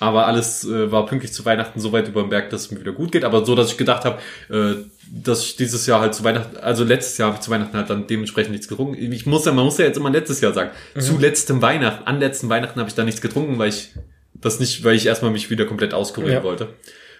[0.00, 2.80] Aber alles äh, war pünktlich zu Weihnachten so weit über den Berg, dass es mir
[2.80, 3.24] wieder gut geht.
[3.24, 4.18] Aber so, dass ich gedacht habe,
[4.50, 4.74] äh,
[5.08, 7.90] dass ich dieses Jahr halt zu Weihnachten, also letztes Jahr habe ich zu Weihnachten halt
[7.90, 9.00] dann dementsprechend nichts getrunken.
[9.12, 10.70] Ich muss ja, man muss ja jetzt immer letztes Jahr sagen.
[10.98, 13.90] Zu letztem Weihnachten, an letzten Weihnachten habe ich da nichts getrunken, weil ich
[14.34, 16.42] das nicht, weil ich erstmal mich wieder komplett auskurieren Ja.
[16.42, 16.68] wollte.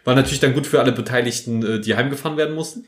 [0.05, 2.85] War natürlich dann gut für alle Beteiligten, äh, die heimgefahren werden mussten.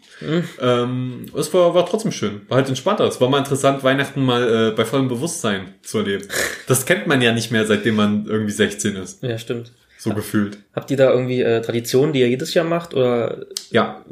[0.61, 2.42] Ähm, es war, war trotzdem schön.
[2.48, 3.05] War halt entspannter.
[3.05, 6.26] Es war mal interessant, Weihnachten mal äh, bei vollem Bewusstsein zu erleben.
[6.66, 9.22] Das kennt man ja nicht mehr, seitdem man irgendwie 16 ist.
[9.22, 9.72] Ja, stimmt.
[9.98, 10.59] So gefühlt.
[10.74, 14.05] Habt ihr da irgendwie äh, Traditionen, die ihr jedes Jahr macht oder Ja.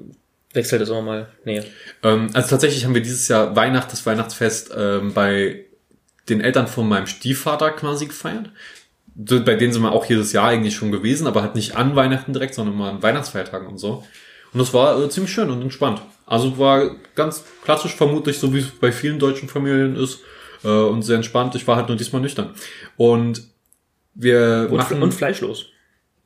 [0.55, 1.29] wechselt das immer mal?
[1.45, 1.63] Nee.
[2.03, 5.67] Ähm, also tatsächlich haben wir dieses Jahr Weihnacht, das Weihnachtsfest ähm, bei
[6.31, 8.51] den Eltern von meinem Stiefvater quasi gefeiert.
[9.17, 11.95] So, Bei denen sind wir auch jedes Jahr eigentlich schon gewesen, aber halt nicht an
[11.95, 14.05] Weihnachten direkt, sondern mal an Weihnachtsfeiertagen und so.
[14.53, 16.03] Und das war äh, ziemlich schön und entspannt.
[16.27, 20.21] Also war ganz klassisch vermutlich, so wie es bei vielen deutschen Familien ist,
[20.65, 21.55] äh, und sehr entspannt.
[21.55, 22.55] Ich war halt nur diesmal nüchtern.
[22.97, 23.45] Und
[24.15, 25.03] wir Und, machen...
[25.03, 25.67] und fleischlos.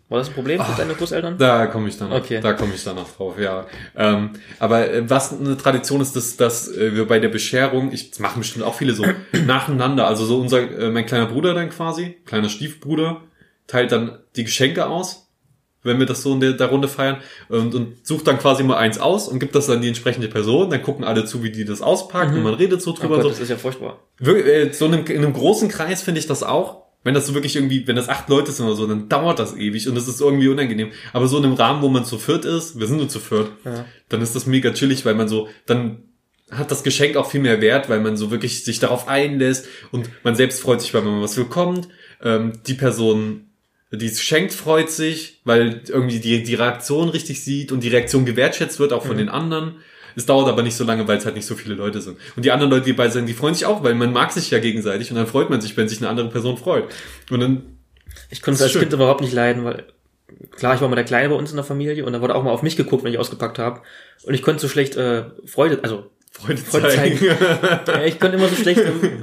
[0.09, 1.37] War das ein Problem für deine Großeltern?
[1.37, 2.17] Da komme ich dann noch.
[2.17, 2.41] Okay.
[2.41, 3.67] Da komme ich dann noch drauf, ja.
[3.95, 8.11] Ähm, aber äh, was eine Tradition ist, ist, dass äh, wir bei der Bescherung, ich
[8.11, 9.05] das machen bestimmt auch viele so
[9.47, 13.21] nacheinander, also so unser, äh, mein kleiner Bruder dann quasi, kleiner Stiefbruder,
[13.67, 15.27] teilt dann die Geschenke aus,
[15.83, 17.19] wenn wir das so in der, der Runde feiern,
[17.51, 20.71] und, und sucht dann quasi mal eins aus und gibt das dann die entsprechende Person,
[20.71, 23.17] dann gucken alle zu, wie die das auspackt und man redet so Oh drüber.
[23.17, 23.29] Gott, und so.
[23.31, 23.99] das ist ja furchtbar.
[24.19, 26.88] Wir- äh, so in einem, in einem großen Kreis finde ich das auch.
[27.09, 29.57] Wenn das so wirklich irgendwie, wenn das acht Leute sind oder so, dann dauert das
[29.57, 30.91] ewig und das ist irgendwie unangenehm.
[31.15, 33.51] Aber so in einem Rahmen, wo man zu viert ist, wir sind nur zu viert,
[33.65, 33.87] Ja.
[34.11, 36.03] dann ist das mega chillig, weil man so, dann
[36.51, 40.11] hat das Geschenk auch viel mehr Wert, weil man so wirklich sich darauf einlässt und
[40.23, 41.89] man selbst freut sich, weil man was bekommt.
[42.23, 43.47] Ähm, die Person,
[43.91, 48.27] die es schenkt, freut sich, weil irgendwie die, die Reaktion richtig sieht und die Reaktion
[48.27, 49.77] gewertschätzt wird, auch von den anderen.
[50.19, 52.19] Es dauert aber nicht so lange, weil es halt nicht so viele Leute sind.
[52.35, 54.51] Und die anderen Leute, die bei sind, die freuen sich auch, weil man mag sich
[54.51, 56.87] ja gegenseitig und dann freut man sich, wenn sich eine andere Person freut.
[57.31, 57.63] Und dann,
[58.29, 58.81] Ich konnte es als schön.
[58.81, 59.85] Kind überhaupt nicht leiden, weil
[60.57, 62.43] klar, ich war mal der Kleine bei uns in der Familie und da wurde auch
[62.43, 63.81] mal auf mich geguckt, wenn ich ausgepackt habe.
[64.25, 67.25] Und ich konnte so schlecht äh, Freude, also Freude, Freude zeigen.
[67.87, 68.83] ja, ich konnte immer so schlecht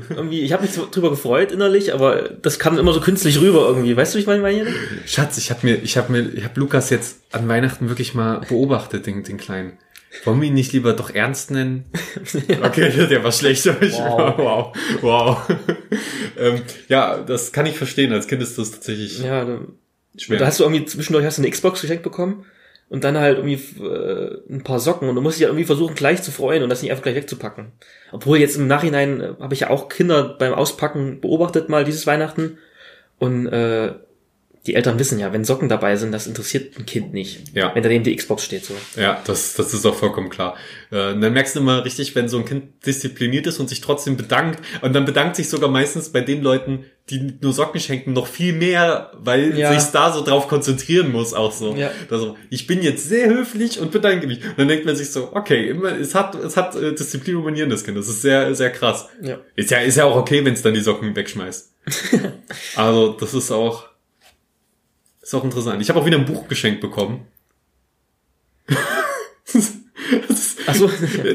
[0.10, 3.68] irgendwie, ich habe mich so drüber gefreut innerlich, aber das kam immer so künstlich rüber
[3.68, 3.96] irgendwie.
[3.96, 4.68] Weißt du, wie ich meine?
[5.06, 8.42] Schatz, ich habe mir, ich habe mir, ich habe Lukas jetzt an Weihnachten wirklich mal
[8.48, 9.78] beobachtet, den, den Kleinen.
[10.24, 11.86] Wollen wir ihn nicht lieber doch ernst nennen?
[12.64, 13.66] Okay, der war schlecht.
[13.66, 14.78] Wow, wow.
[15.02, 15.50] wow.
[16.38, 18.14] ähm, ja, das kann ich verstehen.
[18.14, 19.60] Als Kind ist das tatsächlich ja, da,
[20.18, 20.40] schwer.
[20.40, 22.46] Da hast du irgendwie zwischendurch hast du eine Xbox geschenkt bekommen
[22.90, 25.96] und dann halt irgendwie äh, ein paar Socken und du musst dich ja irgendwie versuchen
[25.96, 27.72] gleich zu freuen und das nicht einfach gleich wegzupacken.
[28.12, 32.08] Obwohl jetzt im Nachhinein äh, habe ich ja auch Kinder beim Auspacken beobachtet mal dieses
[32.08, 32.58] Weihnachten
[33.18, 33.94] und äh,
[34.68, 37.56] die Eltern wissen ja, wenn Socken dabei sind, das interessiert ein Kind nicht.
[37.56, 37.74] Ja.
[37.76, 38.74] Wenn daneben die Xbox steht so.
[39.00, 40.56] Ja, das, das ist auch vollkommen klar.
[40.90, 44.18] Äh, dann merkst du immer richtig, wenn so ein Kind diszipliniert ist und sich trotzdem
[44.18, 44.60] bedankt.
[44.82, 48.54] Und dann bedankt sich sogar meistens bei den Leuten, die nur Socken schenken, noch viel
[48.54, 49.80] mehr, weil ja.
[49.80, 51.76] sich da so drauf konzentrieren muss, auch so.
[51.76, 51.92] Ja.
[52.10, 54.44] Also, ich bin jetzt sehr höflich und bedanke mich.
[54.44, 57.44] Und dann denkt man sich so, okay, immer, es hat, es hat äh, Disziplin und
[57.44, 57.98] Manieren, das Kind.
[57.98, 59.08] Das ist sehr, sehr krass.
[59.22, 59.38] Ja.
[59.56, 61.72] Ist ja, ist ja auch okay, wenn es dann die Socken wegschmeißt.
[62.76, 63.86] also, das ist auch,
[65.26, 65.82] ist auch interessant.
[65.82, 67.28] Ich habe auch wieder ein Buch geschenkt bekommen.
[68.68, 69.74] das,
[70.68, 70.90] Ach so.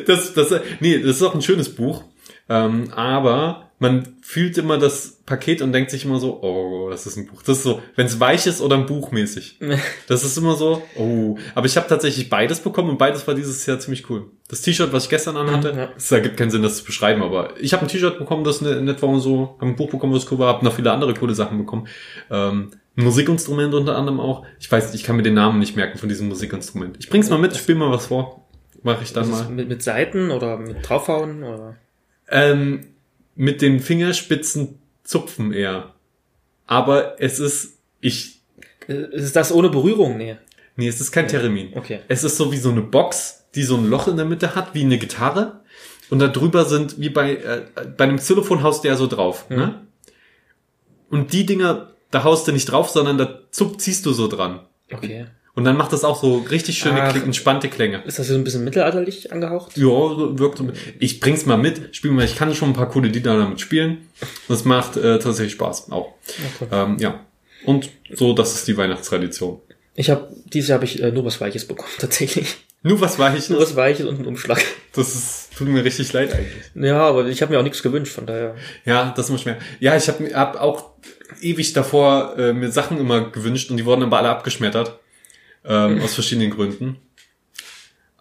[0.06, 2.04] das, das, nee, das ist auch ein schönes Buch.
[2.48, 7.16] Ähm, aber man fühlt immer das Paket und denkt sich immer so, oh, das ist
[7.16, 7.42] ein Buch.
[7.42, 9.58] Das ist so, wenn es weich ist oder ein Buch mäßig.
[10.06, 11.36] Das ist immer so, oh.
[11.54, 14.26] Aber ich habe tatsächlich beides bekommen und beides war dieses Jahr ziemlich cool.
[14.48, 15.88] Das T-Shirt, was ich gestern anhatte, ja.
[15.96, 19.00] es ergibt keinen Sinn, das zu beschreiben, aber ich habe ein T-Shirt bekommen, das nett
[19.02, 21.34] war und so, habe ein Buch bekommen, was cool war, habe noch viele andere coole
[21.34, 21.86] Sachen bekommen.
[22.30, 24.44] Ähm, Musikinstrument unter anderem auch.
[24.58, 26.96] Ich weiß, ich kann mir den Namen nicht merken von diesem Musikinstrument.
[26.98, 28.48] Ich bring's mal mit, spiel mal was vor.
[28.82, 29.48] Mache ich dann mal.
[29.48, 31.76] Mit, mit Seiten oder mit draufhauen oder?
[32.28, 32.86] Ähm,
[33.34, 35.94] mit den Fingerspitzen zupfen eher.
[36.66, 38.40] Aber es ist, ich.
[38.86, 40.16] Ist das ohne Berührung?
[40.16, 40.36] Nee.
[40.76, 41.72] Nee, es ist kein Theremin.
[41.74, 42.00] Okay.
[42.08, 44.74] Es ist so wie so eine Box, die so ein Loch in der Mitte hat,
[44.74, 45.60] wie eine Gitarre.
[46.08, 47.62] Und da drüber sind, wie bei, äh,
[47.96, 49.56] bei einem Xylophon haust du ja so drauf, mhm.
[49.56, 49.86] ne?
[51.10, 54.60] Und die Dinger da haust du nicht drauf, sondern da zup ziehst du so dran.
[54.92, 55.26] Okay.
[55.54, 58.02] Und dann macht das auch so richtig schöne, Ach, entspannte Klänge.
[58.04, 59.76] Ist das so ein bisschen mittelalterlich angehaucht?
[59.76, 59.84] Ja,
[60.38, 60.68] wirkt so.
[60.98, 64.08] Ich bring's mal mit, spiel mal, ich kann schon ein paar coole Lieder damit spielen.
[64.48, 66.14] Das macht äh, tatsächlich Spaß auch.
[66.60, 66.68] Okay.
[66.72, 67.20] Ähm, ja.
[67.64, 69.60] Und so, das ist die Weihnachtstradition.
[69.94, 72.56] Ich habe dieses Jahr habe ich äh, nur was Weiches bekommen, tatsächlich.
[72.82, 73.50] Nur was Weiches?
[73.50, 74.62] Nur was Weiches und einen Umschlag.
[74.94, 76.64] Das ist, tut mir richtig leid eigentlich.
[76.74, 78.56] Ja, aber ich habe mir auch nichts gewünscht, von daher.
[78.86, 79.58] Ja, das muss ich mir.
[79.80, 80.92] Ja, ich habe hab auch
[81.40, 84.98] ewig davor äh, mir Sachen immer gewünscht und die wurden aber alle abgeschmettert.
[85.64, 86.00] Ähm, mhm.
[86.02, 86.96] Aus verschiedenen Gründen.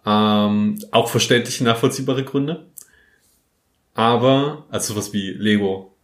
[0.06, 2.66] Ähm, auch verständliche, nachvollziehbare Gründe.
[3.94, 5.94] Aber, also sowas wie Lego.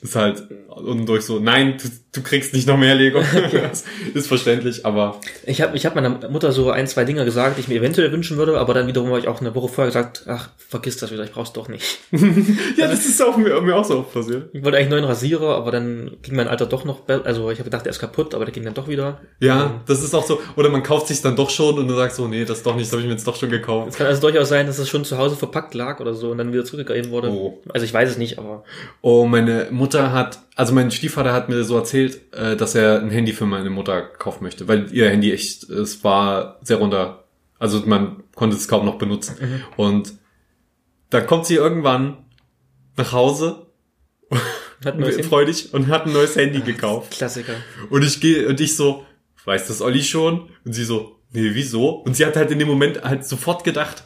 [0.00, 1.76] Ist halt und durch so, nein,
[2.12, 3.20] du, kriegst nicht noch mehr Lego.
[4.14, 5.20] ist verständlich, aber.
[5.44, 8.12] Ich habe ich hab meiner Mutter so ein, zwei Dinge gesagt, die ich mir eventuell
[8.12, 11.10] wünschen würde, aber dann wiederum habe ich auch eine Woche vorher gesagt, ach, vergiss das
[11.12, 11.98] wieder, ich brauch's doch nicht.
[12.76, 14.50] ja, das ist auch mir, mir auch so oft passiert.
[14.52, 17.58] Ich wollte eigentlich einen neuen Rasierer, aber dann ging mein Alter doch noch, also ich
[17.58, 19.20] habe gedacht, der ist kaputt, aber der ging dann doch wieder.
[19.40, 21.94] Ja, ähm, das ist auch so, oder man kauft sich dann doch schon und du
[21.94, 23.90] sagst so, nee, das doch nicht, das habe ich mir jetzt doch schon gekauft.
[23.90, 26.38] Es kann also durchaus sein, dass es schon zu Hause verpackt lag oder so und
[26.38, 27.30] dann wieder zurückgegeben wurde.
[27.30, 27.60] Oh.
[27.68, 28.64] Also ich weiß es nicht, aber.
[29.00, 33.08] Oh, meine Mutter hat also mein Stiefvater hat mir so erzählt, äh, dass er ein
[33.08, 37.24] Handy für meine Mutter kaufen möchte, weil ihr Handy echt, es war sehr runter.
[37.58, 39.36] Also man konnte es kaum noch benutzen.
[39.40, 39.62] Mhm.
[39.78, 40.12] Und
[41.08, 42.26] dann kommt sie irgendwann
[42.98, 43.68] nach Hause
[44.84, 47.12] hat freudig und hat ein neues Handy gekauft.
[47.12, 47.54] Klassiker.
[47.88, 49.06] Und ich gehe und ich so,
[49.46, 50.50] weiß das Olli schon?
[50.66, 51.88] Und sie so, nee, wieso?
[51.88, 54.04] Und sie hat halt in dem Moment halt sofort gedacht,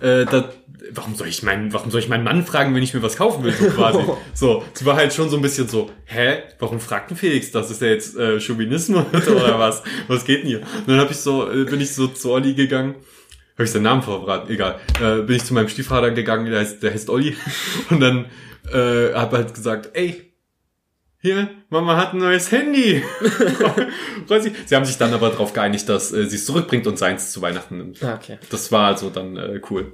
[0.00, 0.50] äh, da,
[0.92, 3.44] warum soll ich meinen, warum soll ich meinen Mann fragen, wenn ich mir was kaufen
[3.44, 3.98] will, so quasi.
[4.34, 7.70] so, sie war halt schon so ein bisschen so, hä, warum fragt denn Felix das?
[7.70, 9.82] Ist ja jetzt äh, Chauvinismus oder was?
[10.08, 10.60] Was geht denn hier?
[10.60, 12.94] Und dann hab ich so, äh, bin ich so zu Olli gegangen,
[13.54, 14.80] habe ich seinen Namen verraten, egal.
[15.00, 17.36] Äh, bin ich zu meinem Stiefvater gegangen, der heißt, der heißt Olli,
[17.90, 18.26] und dann
[18.72, 20.29] äh, hab halt gesagt, ey,
[21.22, 23.02] hier, Mama hat ein neues Handy.
[24.66, 27.42] sie haben sich dann aber darauf geeinigt, dass äh, sie es zurückbringt und seins zu
[27.42, 28.02] Weihnachten nimmt.
[28.02, 28.38] Ah, okay.
[28.48, 29.92] Das war also dann äh, cool.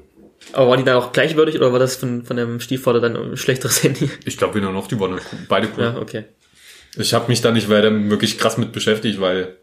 [0.53, 3.37] Aber waren die dann auch gleichwürdig oder war das von, von dem Stiefvater dann ein
[3.37, 4.09] schlechteres Handy?
[4.25, 5.83] Ich glaube weder noch, die waren beide cool.
[5.83, 6.25] Ja, okay.
[6.97, 9.57] Ich habe mich da nicht weiter wirklich krass mit beschäftigt, weil.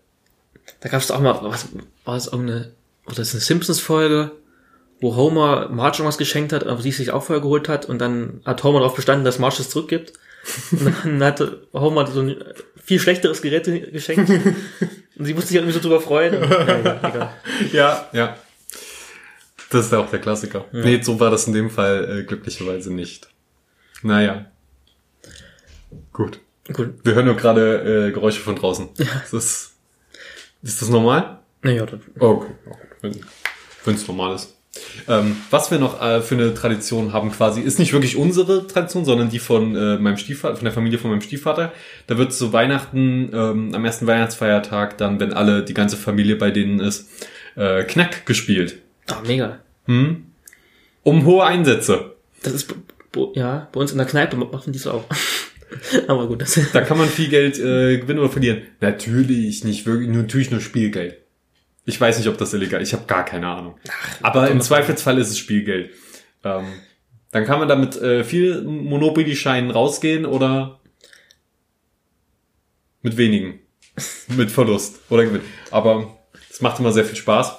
[0.81, 1.69] Da gab es auch mal, was
[2.03, 2.71] war das irgendeine,
[3.05, 4.31] oder das eine Simpsons-Folge,
[4.99, 7.99] wo Homer Marge was geschenkt hat, aber sie es sich auch vorher geholt hat und
[7.99, 10.13] dann hat Homer darauf bestanden, dass Marge es zurückgibt.
[10.71, 12.35] Und dann hatte Homer so ein
[12.83, 14.29] viel schlechteres Gerät geschenkt.
[14.29, 16.33] Und sie musste sich irgendwie so drüber freuen.
[16.33, 17.33] Ja,
[17.71, 18.37] ja, ja.
[19.69, 20.65] Das ist ja auch der Klassiker.
[20.71, 20.81] Ja.
[20.83, 23.27] Nee, so war das in dem Fall äh, glücklicherweise nicht.
[24.03, 24.45] Naja.
[26.11, 26.39] Gut.
[26.71, 26.93] Gut.
[27.03, 28.89] Wir hören nur gerade äh, Geräusche von draußen.
[28.97, 29.05] Ja.
[29.21, 29.73] Das ist
[30.61, 31.39] Ist das normal?
[31.61, 32.51] Naja, das, Okay,
[33.85, 34.52] wenn es normal ist.
[35.07, 39.05] Ähm, was wir noch äh, für eine Tradition haben quasi, ist nicht wirklich unsere Tradition,
[39.05, 41.71] sondern die von äh, meinem Stiefvater, von der Familie von meinem Stiefvater.
[42.07, 46.49] Da wird zu Weihnachten, ähm, am ersten Weihnachtsfeiertag, dann, wenn alle, die ganze Familie bei
[46.49, 47.09] denen ist,
[47.55, 48.79] äh, Knack gespielt.
[49.11, 49.59] ah, mega.
[49.85, 50.25] Hm?
[51.03, 52.15] Um hohe Einsätze.
[52.41, 52.73] Das ist,
[53.35, 55.05] ja, bei uns in der Kneipe machen die es auch.
[56.07, 58.61] Aber gut, das, Da kann man viel Geld äh, gewinnen oder verlieren.
[58.79, 61.17] Natürlich nicht wirklich, natürlich nur Spielgeld.
[61.85, 62.89] Ich weiß nicht, ob das illegal ist.
[62.89, 63.77] Ich habe gar keine Ahnung.
[64.21, 65.91] Aber im Zweifelsfall ist es Spielgeld.
[66.43, 66.65] Ähm,
[67.31, 70.79] dann kann man damit äh, viel Monopoly-Scheinen rausgehen oder
[73.01, 73.59] mit wenigen.
[74.27, 75.41] mit Verlust oder Gewinn.
[75.71, 76.17] Aber
[76.49, 77.57] es macht immer sehr viel Spaß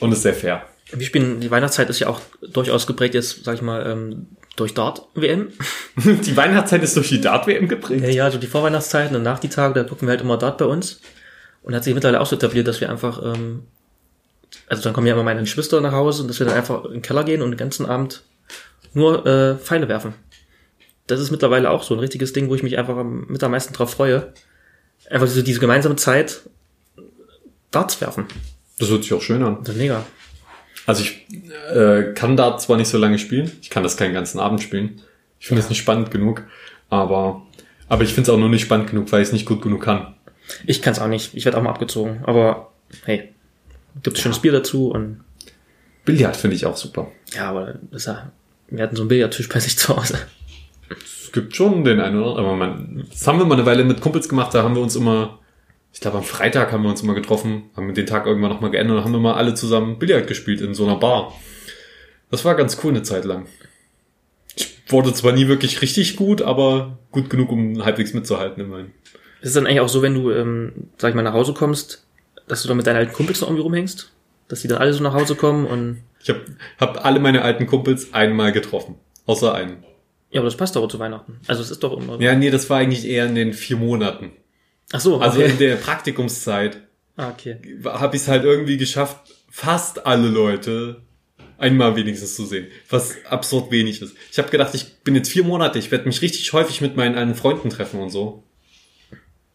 [0.00, 0.66] und ist sehr fair.
[0.92, 4.74] wir spielen, die Weihnachtszeit ist ja auch durchaus geprägt jetzt, sag ich mal, ähm, durch
[4.74, 5.48] Dart-WM.
[5.96, 8.02] Die Weihnachtszeit ist durch die Dart-WM geprägt.
[8.02, 10.58] Ja, ja, so die Vorweihnachtszeit und nach die Tage, da gucken wir halt immer Dart
[10.58, 11.00] bei uns.
[11.62, 13.62] Und hat sich mittlerweile auch so etabliert, dass wir einfach, ähm,
[14.66, 16.92] also dann kommen ja immer meine Geschwister nach Hause und dass wir dann einfach in
[16.92, 18.22] den Keller gehen und den ganzen Abend
[18.94, 20.14] nur äh, Pfeile werfen.
[21.06, 23.50] Das ist mittlerweile auch so ein richtiges Ding, wo ich mich einfach am, mit am
[23.50, 24.32] meisten drauf freue.
[25.08, 26.42] Einfach diese, diese gemeinsame Zeit
[27.70, 28.26] Darts werfen.
[28.78, 29.58] Das hört sich auch schön an.
[29.60, 30.04] Das ist mega.
[30.86, 31.26] Also ich
[31.72, 35.00] äh, kann Dart zwar nicht so lange spielen, ich kann das keinen ganzen Abend spielen.
[35.38, 36.44] Ich finde es nicht spannend genug,
[36.88, 37.46] aber
[37.88, 39.82] aber ich finde es auch nur nicht spannend genug, weil ich es nicht gut genug
[39.82, 40.14] kann.
[40.66, 41.34] Ich kann es auch nicht.
[41.34, 42.20] Ich werde auch mal abgezogen.
[42.24, 42.72] Aber
[43.04, 43.30] hey,
[44.02, 45.20] gibt schönes Bier dazu und
[46.04, 47.10] Billard finde ich auch super.
[47.34, 48.08] ja, aber das
[48.72, 50.18] wir hatten so einen Billardtisch bei sich zu Hause.
[50.88, 53.84] Es gibt schon den einen oder anderen, aber man, das haben wir mal eine Weile
[53.84, 55.38] mit Kumpels gemacht, da haben wir uns immer,
[55.92, 58.98] ich glaube am Freitag haben wir uns immer getroffen, haben den Tag irgendwann nochmal geändert
[58.98, 61.32] und haben wir mal alle zusammen Billard gespielt in so einer Bar.
[62.30, 63.46] Das war ganz cool eine Zeit lang.
[64.56, 68.92] Ich wurde zwar nie wirklich richtig gut, aber gut genug, um halbwegs mitzuhalten immerhin.
[69.42, 72.06] Ist es dann eigentlich auch so, wenn du, ähm, sag ich mal, nach Hause kommst,
[72.46, 74.10] dass du dann mit deinen alten Kumpels noch irgendwie rumhängst?
[74.48, 76.02] Dass die dann alle so nach Hause kommen und.
[76.22, 76.40] Ich habe
[76.78, 78.94] hab alle meine alten Kumpels einmal getroffen.
[79.26, 79.84] Außer einen.
[80.30, 81.40] Ja, aber das passt doch auch zu Weihnachten.
[81.48, 82.20] Also es ist doch immer.
[82.20, 84.30] Ja, nee, das war eigentlich eher in den vier Monaten.
[84.92, 85.24] Ach so, okay.
[85.24, 86.78] Also in der Praktikumszeit
[87.16, 87.58] ah, okay.
[87.84, 89.18] habe ich es halt irgendwie geschafft,
[89.50, 91.02] fast alle Leute
[91.58, 92.68] einmal wenigstens zu sehen.
[92.88, 94.14] Was absurd wenig ist.
[94.30, 97.16] Ich habe gedacht, ich bin jetzt vier Monate, ich werde mich richtig häufig mit meinen
[97.16, 98.44] alten Freunden treffen und so.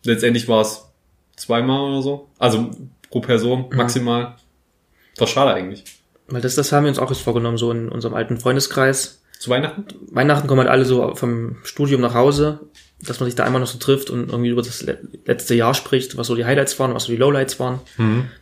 [0.08, 0.84] Letztendlich war es
[1.36, 2.28] zweimal oder so.
[2.40, 2.72] Also
[3.10, 4.36] pro Person maximal.
[5.18, 5.84] War schade eigentlich.
[6.28, 9.22] Weil das, das haben wir uns auch jetzt vorgenommen, so in unserem alten Freundeskreis.
[9.40, 9.86] Zu Weihnachten?
[10.12, 12.60] Weihnachten kommen halt alle so vom Studium nach Hause,
[13.02, 15.74] dass man sich da einmal noch so trifft und irgendwie über das le- letzte Jahr
[15.74, 17.80] spricht, was so die Highlights waren, was so die Lowlights waren.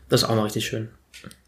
[0.09, 0.87] Das ist auch mal richtig schön.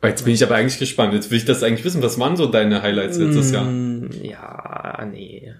[0.03, 1.13] Jetzt bin ich aber eigentlich gespannt.
[1.13, 2.01] Jetzt will ich das eigentlich wissen.
[2.03, 3.63] Was waren so deine Highlights letztes Jahr?
[3.65, 5.53] Mm, Ja, nee.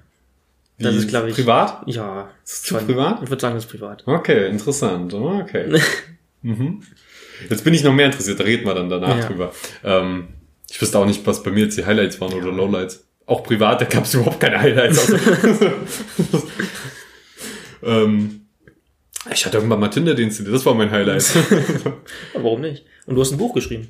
[0.79, 1.35] Das ist, glaube ich.
[1.35, 1.81] Privat?
[1.87, 2.29] Ja.
[2.43, 3.23] Ist zu privat?
[3.23, 4.03] Ich würde sagen, das ist privat.
[4.05, 5.13] Okay, interessant.
[5.13, 5.79] Okay.
[6.43, 6.83] mhm.
[7.49, 9.25] Jetzt bin ich noch mehr interessiert, da reden wir dann danach Ja.
[9.27, 9.51] drüber.
[9.83, 10.27] Ähm,
[10.69, 13.05] ich wüsste auch nicht, was bei mir jetzt die Highlights waren oder Lowlights.
[13.25, 15.11] Auch privat, da gab es überhaupt keine Highlights.
[17.83, 18.41] Ähm,
[19.31, 21.23] ich hatte irgendwann mal Tinder installiert, das war mein Highlight.
[22.33, 22.85] Warum nicht?
[23.05, 23.89] Und du hast ein Buch geschrieben.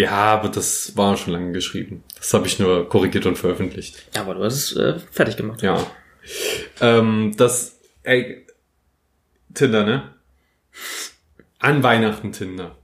[0.00, 2.02] Ja, aber das war schon lange geschrieben.
[2.16, 4.02] Das habe ich nur korrigiert und veröffentlicht.
[4.14, 5.62] Ja, aber du hast es äh, fertig gemacht.
[5.62, 5.86] Ja.
[6.80, 8.46] Ähm, das, ey,
[9.54, 10.14] Tinder, ne?
[11.58, 12.76] An Weihnachten Tinder.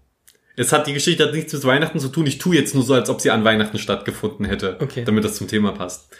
[0.56, 2.26] Es hat die Geschichte hat nichts mit Weihnachten zu tun.
[2.26, 5.04] Ich tue jetzt nur so, als ob sie an Weihnachten stattgefunden hätte, Okay.
[5.04, 6.14] damit das zum Thema passt.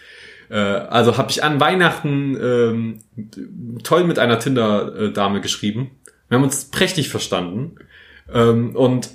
[0.51, 5.91] Äh, also habe ich an Weihnachten ähm, toll mit einer Tinder-Dame geschrieben.
[6.29, 7.77] Wir haben uns prächtig verstanden.
[8.33, 9.09] Ähm, und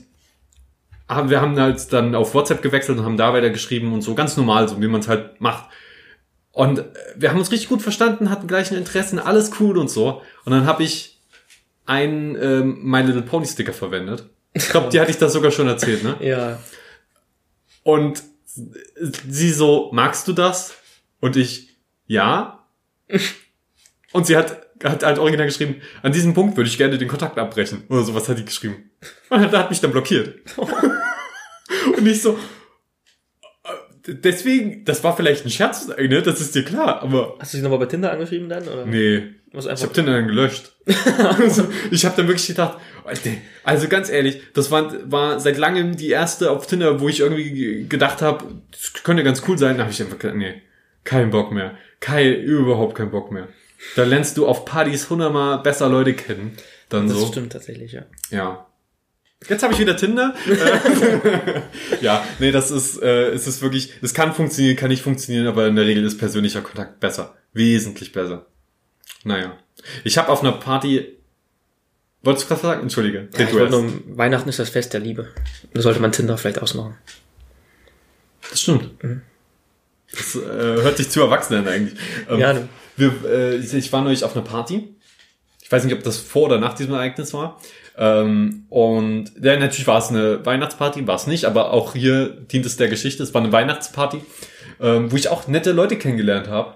[1.15, 4.15] haben, wir haben halt dann auf WhatsApp gewechselt und haben da weiter geschrieben und so
[4.15, 5.69] ganz normal, so wie man es halt macht.
[6.51, 6.83] Und äh,
[7.15, 10.21] wir haben uns richtig gut verstanden, hatten gleichen Interessen, alles cool und so.
[10.45, 11.19] Und dann habe ich
[11.85, 14.29] einen ähm, My Little Pony Sticker verwendet.
[14.53, 16.15] Ich glaube, die hatte ich das sogar schon erzählt, ne?
[16.21, 16.59] Ja.
[17.83, 20.73] Und sie so, magst du das?
[21.19, 21.69] Und ich,
[22.05, 22.67] ja.
[24.11, 27.37] Und sie hat, hat halt original geschrieben, an diesem Punkt würde ich gerne den Kontakt
[27.37, 27.83] abbrechen.
[27.87, 28.90] Oder sowas hat die geschrieben.
[29.29, 30.39] Und da hat mich dann blockiert.
[31.97, 32.37] Und ich so,
[33.63, 36.21] äh, deswegen, das war vielleicht ein Scherz, ne?
[36.21, 38.67] Das ist dir klar, aber Hast du sie nochmal bei Tinder angeschrieben dann?
[38.67, 38.85] Oder?
[38.85, 39.35] nee.
[39.53, 40.71] Ich habe den dann gelöscht.
[41.39, 42.77] also, ich habe dann wirklich gedacht,
[43.65, 47.85] also ganz ehrlich, das war, war seit langem die erste auf Tinder, wo ich irgendwie
[47.89, 49.75] gedacht habe, das könnte ganz cool sein.
[49.75, 50.61] Da habe ich einfach gedacht, nee,
[51.03, 51.75] kein Bock mehr.
[51.99, 53.49] Kein, überhaupt kein Bock mehr.
[53.97, 56.55] Da lernst du auf Partys hundertmal besser Leute kennen.
[56.87, 57.27] Dann das so.
[57.27, 58.03] stimmt tatsächlich, ja.
[58.29, 58.67] Ja.
[59.49, 60.35] Jetzt habe ich wieder Tinder.
[62.01, 65.67] Ja, nee, das ist, äh, es ist wirklich, es kann funktionieren, kann nicht funktionieren, aber
[65.67, 67.35] in der Regel ist persönlicher Kontakt besser.
[67.53, 68.47] Wesentlich besser.
[69.23, 69.55] Naja.
[70.03, 71.17] Ich habe auf einer Party
[72.23, 72.81] Wolltest du gerade sagen?
[72.83, 73.29] Entschuldige.
[73.35, 75.29] Ja, ich wollte nur, Weihnachten ist das Fest der Liebe.
[75.73, 76.95] Da sollte man Tinder vielleicht ausmachen.
[78.49, 78.91] Das stimmt.
[80.11, 81.99] Das äh, hört sich zu erwachsen an eigentlich.
[82.29, 82.69] Ähm, Ja, ne.
[82.95, 84.95] wir, äh, ich war neulich auf einer Party.
[85.63, 87.59] Ich weiß nicht, ob das vor oder nach diesem Ereignis war.
[87.97, 92.65] Ähm, und ja, natürlich war es eine Weihnachtsparty, war es nicht, aber auch hier dient
[92.65, 93.21] es der Geschichte.
[93.23, 94.21] Es war eine Weihnachtsparty,
[94.79, 96.75] ähm, wo ich auch nette Leute kennengelernt habe.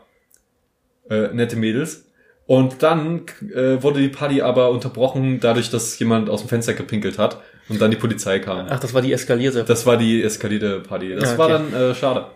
[1.10, 2.06] Äh, nette Mädels.
[2.48, 3.24] Und dann
[3.56, 7.82] äh, wurde die Party aber unterbrochen, dadurch, dass jemand aus dem Fenster gepinkelt hat und
[7.82, 8.68] dann die Polizei kam.
[8.70, 9.64] Ach, das war die eskalierte.
[9.64, 11.16] Das war die eskalierte Party.
[11.16, 11.64] Das Ah, war okay.
[11.72, 12.28] dann äh, schade.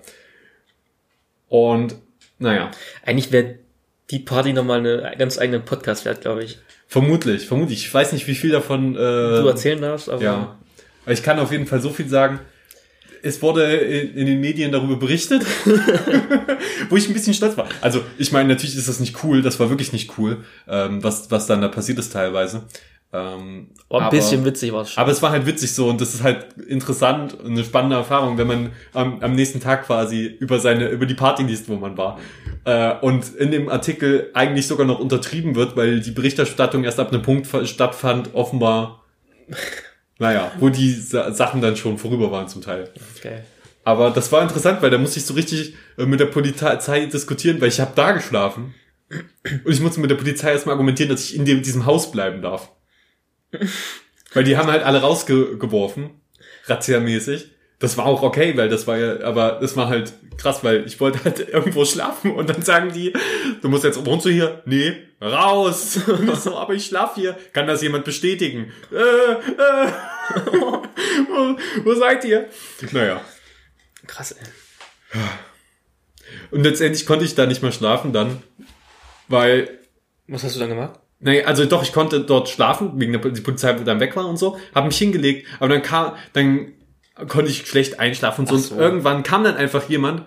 [1.47, 1.95] Und
[2.39, 2.71] naja,
[3.05, 3.55] Eigentlich wäre
[4.11, 6.59] die Party nochmal eine ganz eigene Podcast wert, glaube ich.
[6.89, 7.85] Vermutlich, vermutlich.
[7.85, 8.95] Ich weiß nicht, wie viel davon.
[8.95, 10.57] Äh, Du erzählen darfst, aber Ja.
[11.05, 12.39] Aber Ich kann auf jeden Fall so viel sagen.
[13.21, 15.45] Es wurde in, in den Medien darüber berichtet,
[16.89, 17.67] wo ich ein bisschen stolz war.
[17.81, 21.29] Also ich meine, natürlich ist das nicht cool, das war wirklich nicht cool, ähm, was,
[21.31, 22.63] was dann da passiert ist teilweise.
[23.11, 25.01] Ähm, oh, ein aber- bisschen witzig war es schon.
[25.01, 28.37] Aber es war halt witzig so und das ist halt interessant und eine spannende Erfahrung,
[28.37, 31.97] wenn man am, am nächsten Tag quasi über seine, über die Party liest, wo man
[31.97, 32.19] war.
[32.65, 37.11] Äh, und in dem Artikel eigentlich sogar noch untertrieben wird, weil die Berichterstattung erst ab
[37.11, 39.03] einem Punkt stattfand, offenbar,
[40.19, 42.89] naja, wo die Sa Sachen dann schon vorüber waren zum Teil.
[43.23, 43.43] Geil.
[43.83, 47.59] Aber das war interessant, weil da musste ich so richtig äh, mit der Polizei diskutieren,
[47.59, 48.75] weil ich habe da geschlafen.
[49.65, 52.43] Und ich musste mit der Polizei erstmal argumentieren, dass ich in dem, diesem Haus bleiben
[52.43, 52.69] darf.
[54.33, 56.11] Weil die haben halt alle rausgeworfen,
[56.65, 57.49] razziamäßig.
[57.79, 60.99] Das war auch okay, weil das war ja, aber das war halt krass, weil ich
[60.99, 63.13] wollte halt irgendwo schlafen und dann sagen die,
[63.61, 64.61] du musst jetzt, wohnst du hier?
[64.65, 65.99] Nee, raus.
[66.35, 67.37] So, aber ich schlaf hier.
[67.53, 68.71] Kann das jemand bestätigen?
[68.91, 69.91] Äh, äh,
[70.51, 72.49] wo, wo seid ihr?
[72.91, 73.21] Naja.
[74.07, 75.19] Krass, ey.
[76.51, 78.43] Und letztendlich konnte ich da nicht mehr schlafen dann,
[79.27, 79.79] weil,
[80.27, 80.99] Was hast du dann gemacht?
[81.19, 84.37] Nee, also doch, ich konnte dort schlafen, wegen der die Polizei dann weg war und
[84.37, 86.73] so, habe mich hingelegt, aber dann kam, dann
[87.27, 88.57] konnte ich schlecht einschlafen und so.
[88.57, 88.75] So.
[88.75, 90.23] Und irgendwann kam dann einfach jemand,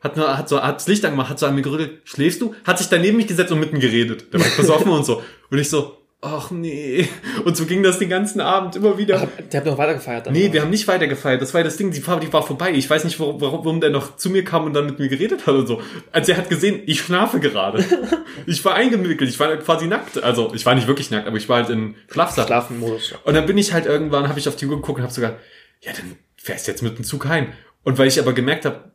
[0.00, 2.54] hat nur, hat so, hat das Licht angemacht, hat so an mir gerüttelt, schläfst du?
[2.64, 4.32] Hat sich dann neben mich gesetzt und mit mir geredet.
[4.32, 5.22] Der war besoffen und so.
[5.50, 7.08] Und ich so, ach nee.
[7.44, 9.22] Und so ging das den ganzen Abend immer wieder.
[9.22, 10.26] Ach, der hat noch weitergefeiert.
[10.26, 11.42] dann, Nee, wir haben nicht weitergefeiert.
[11.42, 12.72] Das war ja das Ding, die Party war vorbei.
[12.72, 15.46] Ich weiß nicht, warum, warum der noch zu mir kam und dann mit mir geredet
[15.46, 15.82] hat und so.
[16.12, 17.84] Also er hat gesehen, ich schlafe gerade.
[18.46, 20.22] ich war eingewickelt, ich war quasi nackt.
[20.22, 22.48] Also ich war nicht wirklich nackt, aber ich war halt in Schlafsachen.
[22.48, 23.14] Schlafenmodus.
[23.24, 25.38] Und dann bin ich halt irgendwann, habe ich auf die Uhr geguckt und habe sogar,
[25.82, 27.48] ja, dann fährst du jetzt mit dem Zug heim.
[27.82, 28.92] Und weil ich aber gemerkt habe,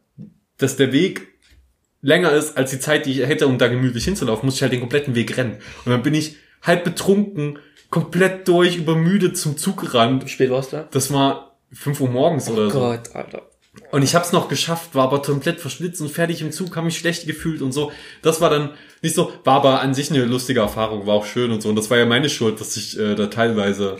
[0.57, 1.27] dass der Weg
[2.01, 4.71] länger ist als die Zeit, die ich hätte, um da gemütlich hinzulaufen, muss ich halt
[4.71, 5.57] den kompletten Weg rennen.
[5.85, 10.29] Und dann bin ich halb betrunken, komplett durch, übermüdet zum Zug gerannt.
[10.29, 10.87] Spät warst du da?
[10.91, 12.79] Das war 5 Uhr morgens oder so.
[12.79, 13.43] Gott, Alter.
[13.91, 16.97] Und ich hab's noch geschafft, war aber komplett verschwitzt und fertig im Zug, habe mich
[16.97, 17.91] schlecht gefühlt und so.
[18.21, 21.51] Das war dann nicht so, war aber an sich eine lustige Erfahrung, war auch schön
[21.51, 21.69] und so.
[21.69, 23.97] Und das war ja meine Schuld, dass ich äh, da teilweise,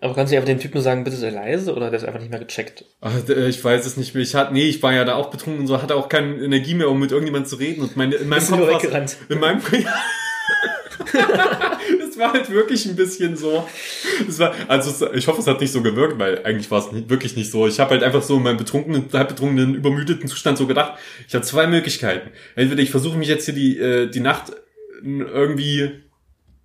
[0.00, 2.04] Aber kannst du einfach dem Typen nur sagen, bitte sei leise oder hat er es
[2.04, 2.84] einfach nicht mehr gecheckt?
[3.00, 4.22] ach, äh, ich weiß es nicht mehr.
[4.22, 6.74] Ich hatte, nee, ich war ja da auch betrunken und so, hatte auch keine Energie
[6.74, 7.82] mehr, um mit irgendjemandem zu reden.
[7.82, 9.16] Und meine, in meinem Bist du nur war's- weggerannt?
[9.28, 9.60] In meinem
[11.04, 13.66] Das war halt wirklich ein bisschen so.
[14.26, 16.92] Das war, also es- ich hoffe, es hat nicht so gewirkt, weil eigentlich war es
[16.92, 17.66] nicht, wirklich nicht so.
[17.66, 20.94] Ich habe halt einfach so in meinem betrunkenen, halb betrunkenen, übermüdeten Zustand so gedacht,
[21.26, 22.30] ich habe zwei Möglichkeiten.
[22.54, 24.52] Entweder ich versuche mich jetzt hier die, äh, die Nacht
[25.02, 25.90] irgendwie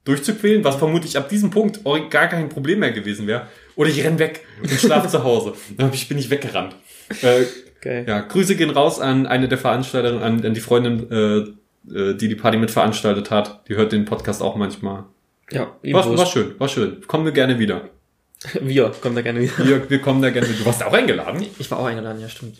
[0.04, 4.20] durchzuquälen, was vermutlich ab diesem Punkt gar kein Problem mehr gewesen wäre, oder ich renn
[4.20, 5.54] weg und schlafe zu Hause.
[5.78, 6.76] Dann bin ich weggerannt.
[7.22, 7.44] Äh,
[7.82, 8.06] Geil.
[8.08, 11.46] ja, Grüße gehen raus an eine der Veranstalterinnen, an, an die Freundin, äh,
[11.94, 13.62] äh, die die Party mitveranstaltet hat.
[13.68, 15.04] Die hört den Podcast auch manchmal.
[15.52, 17.02] Ja, War, war schön, war schön.
[17.08, 17.90] Kommen wir gerne wieder.
[18.62, 19.58] Wir kommen da gerne wieder.
[19.66, 20.60] Wir, wir kommen da gerne wieder.
[20.60, 21.44] Du warst auch eingeladen.
[21.58, 22.58] Ich war auch eingeladen, ja, stimmt.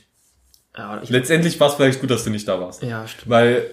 [0.76, 2.82] Ja, ich, Letztendlich war es vielleicht gut, dass du nicht da warst.
[2.82, 3.30] ja stimmt.
[3.30, 3.64] Weil,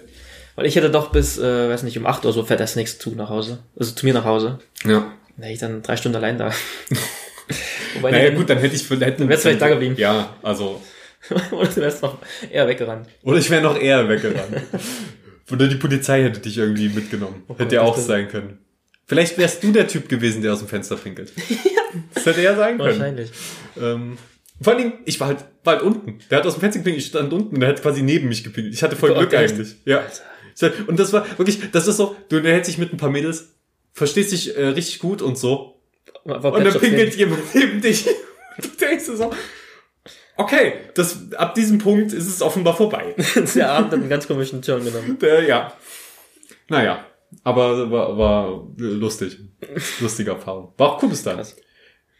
[0.54, 2.98] Weil ich hätte doch bis, äh, weiß nicht, um 8 Uhr so fährt das nächste
[2.98, 3.60] Zug nach Hause.
[3.78, 4.58] Also zu mir nach Hause.
[4.84, 5.10] ja.
[5.36, 6.50] Da hätte ich dann drei Stunden allein da.
[7.94, 9.94] Wobei, Naja, dann- gut, dann hätte ich, hätten, wärst vielleicht da geblieben.
[9.98, 10.80] Ja, also,
[11.52, 12.18] Oder du wärst noch
[12.50, 13.08] eher weggerannt.
[13.22, 14.60] oder ich wäre noch eher weggerannt.
[15.50, 17.42] Oder die Polizei hätte dich irgendwie mitgenommen.
[17.44, 18.58] Oh Gott, hätte ja auch sein können.
[19.06, 21.32] Vielleicht wärst du der Typ gewesen, der aus dem Fenster pinkelt.
[22.12, 22.90] Das hätte er sein können.
[22.98, 23.30] Wahrscheinlich.
[23.80, 24.18] Ähm,
[24.60, 26.18] vor allen Dingen, ich war halt, war halt unten.
[26.28, 28.74] Der hat aus dem Fenster gepinkelt, ich stand unten, der hat quasi neben mich gepinkelt.
[28.74, 29.54] Ich hatte voll Gott, Glück echt?
[29.54, 29.76] eigentlich.
[29.84, 30.02] Ja.
[30.54, 33.54] Sag- Und das war wirklich, das ist so, du hältst dich mit ein paar Mädels,
[33.92, 35.80] verstehst dich äh, richtig gut und so.
[36.24, 38.06] War, war Und dann pinkelt jemand neben dich.
[38.56, 39.32] Du denkst so,
[40.36, 43.14] okay, das, ab diesem Punkt ist es offenbar vorbei.
[43.54, 45.18] Der Abend hat einen ganz komischen Turn genommen.
[45.22, 45.72] Der, ja.
[46.68, 47.04] Naja.
[47.42, 49.38] Aber war, war lustig.
[50.00, 50.72] Lustige Erfahrung.
[50.76, 51.36] War auch cool bis dann.
[51.36, 51.56] Krass.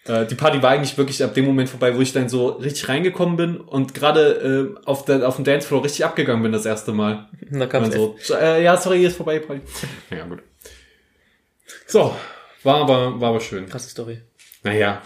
[0.06, 2.88] Äh, die Party war eigentlich wirklich ab dem Moment vorbei, wo ich dann so richtig
[2.88, 6.92] reingekommen bin und gerade äh, auf, der, auf dem Dancefloor richtig abgegangen bin das erste
[6.92, 7.28] Mal.
[7.50, 9.62] Dann kam so, äh, ja, sorry, hier ist vorbei, Party.
[10.10, 10.42] Ja, gut.
[11.86, 12.14] So,
[12.62, 13.66] War aber, war aber schön.
[13.66, 14.20] Krasse Story.
[14.62, 15.00] Naja.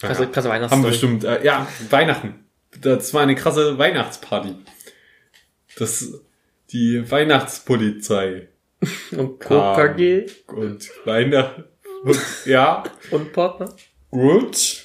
[0.00, 0.90] Krasse, krasse Haben Weihnachtsstory.
[0.90, 2.41] bestimmt, äh, ja, Weihnachten.
[2.80, 4.54] Das war eine krasse Weihnachtsparty.
[5.76, 6.20] Das,
[6.70, 8.48] die Weihnachtspolizei
[9.16, 11.64] Und KKG und Weihnachten.
[12.04, 13.72] Und, ja, und Partner.
[14.10, 14.84] gut.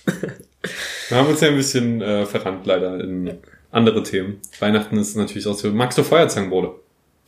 [1.10, 3.40] Wir haben uns ja ein bisschen äh, verrannt leider in
[3.72, 4.42] andere Themen.
[4.60, 5.70] Weihnachten ist natürlich auch so.
[5.72, 6.76] Magst du Feuerzangenbowle?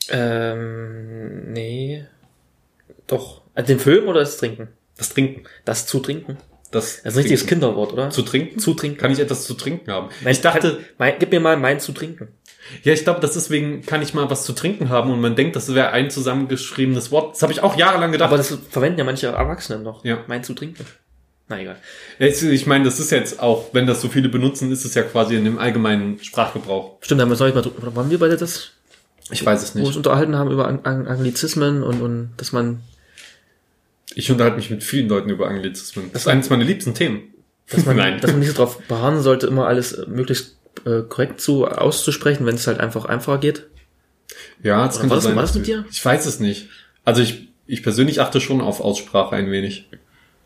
[0.10, 2.05] Ähm, nee.
[3.07, 3.41] Doch.
[3.55, 4.68] Äh, Den Film oder das Trinken?
[4.97, 5.43] Das Trinken.
[5.66, 6.38] Das zu trinken.
[6.72, 7.46] Das, Das ist ein richtiges.
[7.48, 8.10] Kinderwort, oder?
[8.12, 8.60] Zu trinken?
[8.60, 8.98] Zu trinken.
[9.00, 10.10] Kann ich etwas zu trinken haben?
[10.24, 12.28] Mein- ich dachte, kann, mein, gib mir mal mein zu trinken.
[12.84, 15.36] ja, ich glaube, das ist wegen, kann ich mal was zu trinken haben und man
[15.36, 17.36] denkt, das wäre ein zusammengeschriebenes Wort.
[17.36, 18.28] Das habe ich auch jahrelang gedacht.
[18.28, 20.06] Aber das verwenden ja manche Erwachsene noch.
[20.06, 20.24] Ja.
[20.28, 20.86] Mein zu trinken.
[21.48, 21.78] Na egal.
[22.20, 25.02] Jetzt, ich meine, das ist jetzt auch, wenn das so viele benutzen, ist es ja
[25.02, 26.98] quasi in dem allgemeinen Sprachgebrauch.
[27.02, 28.70] Stimmt, da haben wir uns neulich mal drüber, waren wir beide das,
[29.32, 29.98] Ich weiß es wo wir uns nicht.
[29.98, 32.82] unterhalten haben über Ang Ang Anglizismen und, und dass man,
[34.16, 36.10] Ich unterhalte mich mit vielen Leuten über Anglizismen.
[36.14, 37.34] Das ist eines meiner liebsten Themen.
[37.70, 38.20] dass man, Nein.
[38.22, 42.45] dass man nicht so darauf beharren sollte, immer alles äh, möglichst äh, korrekt zu auszusprechen,
[42.45, 43.68] wenn es halt einfach einfacher geht.
[44.64, 45.36] Ja, das Oder könnte war das- sein.
[45.36, 45.86] war das mit dir?
[45.91, 46.70] Ich weiß es nicht.
[47.05, 49.89] Also ich, ich persönlich achte schon auf Aussprache ein wenig.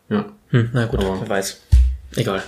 [0.08, 0.32] Ja.
[0.50, 1.60] Hm, na gut, Aber- wer weiß.
[2.16, 2.42] Egal.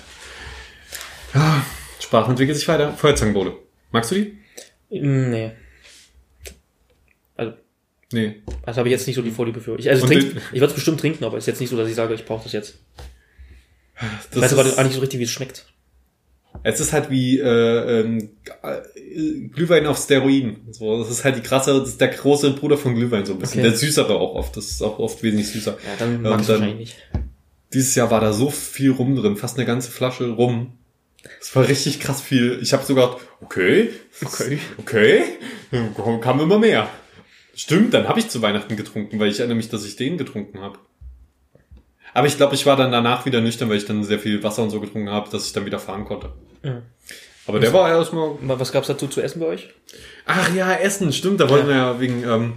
[1.35, 1.65] ja.
[2.01, 2.93] Sprache entwickelt sich weiter.
[2.93, 3.55] Feuerzangenbowle.
[3.91, 4.39] Magst du die?
[4.91, 5.53] Hm, Nee.
[8.17, 8.43] Also, Nee.
[8.65, 9.79] das habe ich jetzt nicht so die Vorliebe für.
[9.79, 11.71] Ich, also Und trink, den- ich würde es bestimmt trinken, aber es ist jetzt nicht
[11.71, 12.79] so, dass ich sage, ich brauche das jetzt.
[14.01, 15.67] Ich Das weiß aber auch nicht so richtig, wie es schmeckt.
[16.63, 18.31] es ist halt wie äh, ähm,
[18.63, 20.69] äh, Glühwein auf Steroiden.
[20.73, 23.39] So, das ist halt die krasse, das ist der große Bruder von Glühwein so ein
[23.39, 23.61] bisschen.
[23.61, 23.71] Okay.
[23.71, 24.57] Der süßere auch oft.
[24.57, 25.73] Das ist auch oft wesentlich süßer.
[25.73, 26.97] Ja, dann mag ich wahrscheinlich nicht.
[27.73, 30.73] Dieses Jahr war da so viel rum drin, fast eine ganze Flasche rum.
[31.41, 32.59] Das war richtig krass viel.
[32.63, 33.91] Ich habe sogar, okay,
[34.25, 34.59] Okay.
[34.79, 35.23] okay,
[36.21, 36.89] kam immer mehr.
[37.57, 40.61] Stimmt, dann habe ich zu Weihnachten getrunken, weil ich erinnere mich, dass ich den getrunken
[40.61, 40.79] habe.
[42.13, 44.63] Aber ich glaube, ich war dann danach wieder nüchtern, weil ich dann sehr viel Wasser
[44.63, 46.33] und so getrunken habe, dass ich dann wieder fahren konnte.
[46.63, 46.83] Ja.
[47.47, 48.35] Aber der war erstmal.
[48.41, 49.71] Mal, Was gab's dazu zu essen bei euch?
[50.27, 52.53] Ach ja, Essen, stimmt, da wollten wir ja wegen, ähm,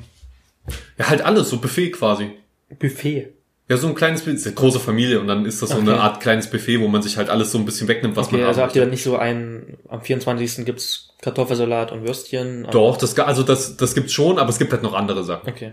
[0.97, 2.31] ja halt alles, so Buffet quasi.
[2.77, 3.33] Buffet.
[3.69, 5.89] Ja, so ein kleines, ist eine große Familie und dann ist das so Okay.
[5.91, 8.37] eine Art kleines Buffet, wo man sich halt alles so ein bisschen wegnimmt, was Okay,
[8.37, 10.65] man also haben habt ihr dann nicht so ein, am 24.
[10.65, 12.67] gibt's Kartoffelsalat und Würstchen?
[12.71, 15.47] Doch, das, also das, das gibt's schon, aber es gibt halt noch andere Sachen.
[15.49, 15.71] Okay.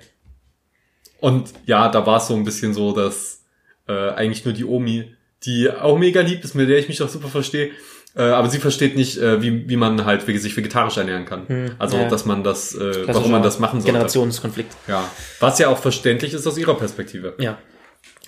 [1.20, 3.42] Und ja, da war es so ein bisschen so, dass
[3.88, 7.08] äh, eigentlich nur die Omi, die auch mega lieb ist, mit der ich mich auch
[7.08, 7.70] super verstehe,
[8.14, 11.48] äh, aber sie versteht nicht, äh, wie, wie man halt wie- sich vegetarisch ernähren kann.
[11.48, 12.08] Hm, also, ja.
[12.08, 13.92] dass man das, äh, warum man das machen sollte.
[13.92, 14.74] Generationskonflikt.
[14.88, 15.08] Ja,
[15.40, 17.34] was ja auch verständlich ist aus ihrer Perspektive.
[17.38, 17.56] Ja.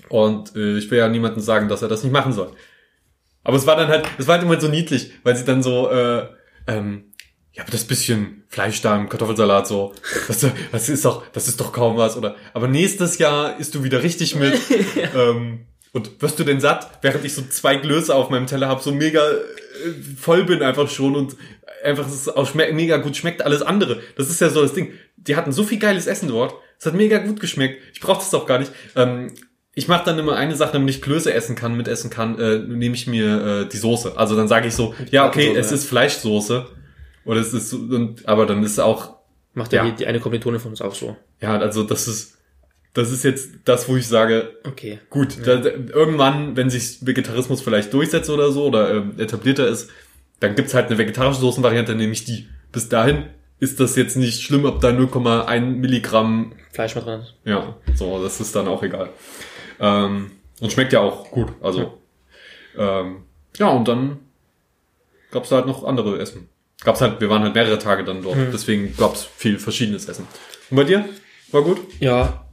[0.08, 2.52] Und äh, ich will ja niemandem sagen, dass er das nicht machen soll.
[3.44, 5.90] Aber es war dann halt, es war halt immer so niedlich, weil sie dann so,
[5.90, 6.26] äh,
[6.66, 7.12] ähm,
[7.52, 9.94] ja, aber das bisschen Fleisch da im Kartoffelsalat so,
[10.28, 12.36] das, das ist doch, das ist doch kaum was, oder?
[12.52, 14.54] Aber nächstes Jahr isst du wieder richtig mit.
[15.16, 18.82] ähm, und wirst du denn satt, während ich so zwei Glöße auf meinem Teller habe,
[18.82, 19.36] so mega äh,
[20.20, 21.36] voll bin einfach schon und
[21.82, 24.02] einfach es auch mega gut schmeckt alles andere.
[24.16, 24.92] Das ist ja so das Ding.
[25.16, 26.54] Die hatten so viel geiles Essen dort.
[26.78, 27.82] Es hat mega gut geschmeckt.
[27.92, 28.72] Ich brauche das auch gar nicht.
[28.94, 29.32] Ähm,
[29.78, 32.58] ich mache dann immer eine Sache, damit ich Klöße essen kann, mit essen kann, äh,
[32.58, 34.16] nehme ich mir äh, die Soße.
[34.16, 35.76] Also dann sage ich so, ja, okay, es ja.
[35.76, 36.66] ist Fleischsoße.
[37.24, 39.18] Oder es ist, und, aber dann ist auch,
[39.54, 39.90] Macht ja, Ja.
[39.90, 41.16] Die, die eine Kommilitone von uns auch so.
[41.40, 42.38] ja, also das ist,
[42.92, 44.98] das ist jetzt das, wo ich sage, Okay.
[45.10, 49.90] Gut, da, da, irgendwann, wenn sich Vegetarismus vielleicht durchsetzt oder so oder ähm, etablierter ist,
[50.40, 52.48] dann gibt's halt eine vegetarische Soßenvariante, nämlich die.
[52.72, 53.26] Bis dahin
[53.60, 57.34] ist das jetzt nicht schlimm, ob da 0,1 Milligramm, Fleisch mit drin ist.
[57.44, 59.10] ja, so, das ist dann auch egal.
[59.80, 61.98] Ähm, und schmeckt ja auch gut, also.
[62.76, 63.22] Ähm,
[63.56, 64.18] ja, und dann
[65.30, 66.48] gab's da halt noch andere Essen.
[66.82, 70.26] Gab's halt, wir waren halt mehrere Tage dann dort, deswegen gab's viel verschiedenes Essen.
[70.70, 71.04] Und bei dir?
[71.50, 71.80] War gut?
[71.98, 72.44] Ja.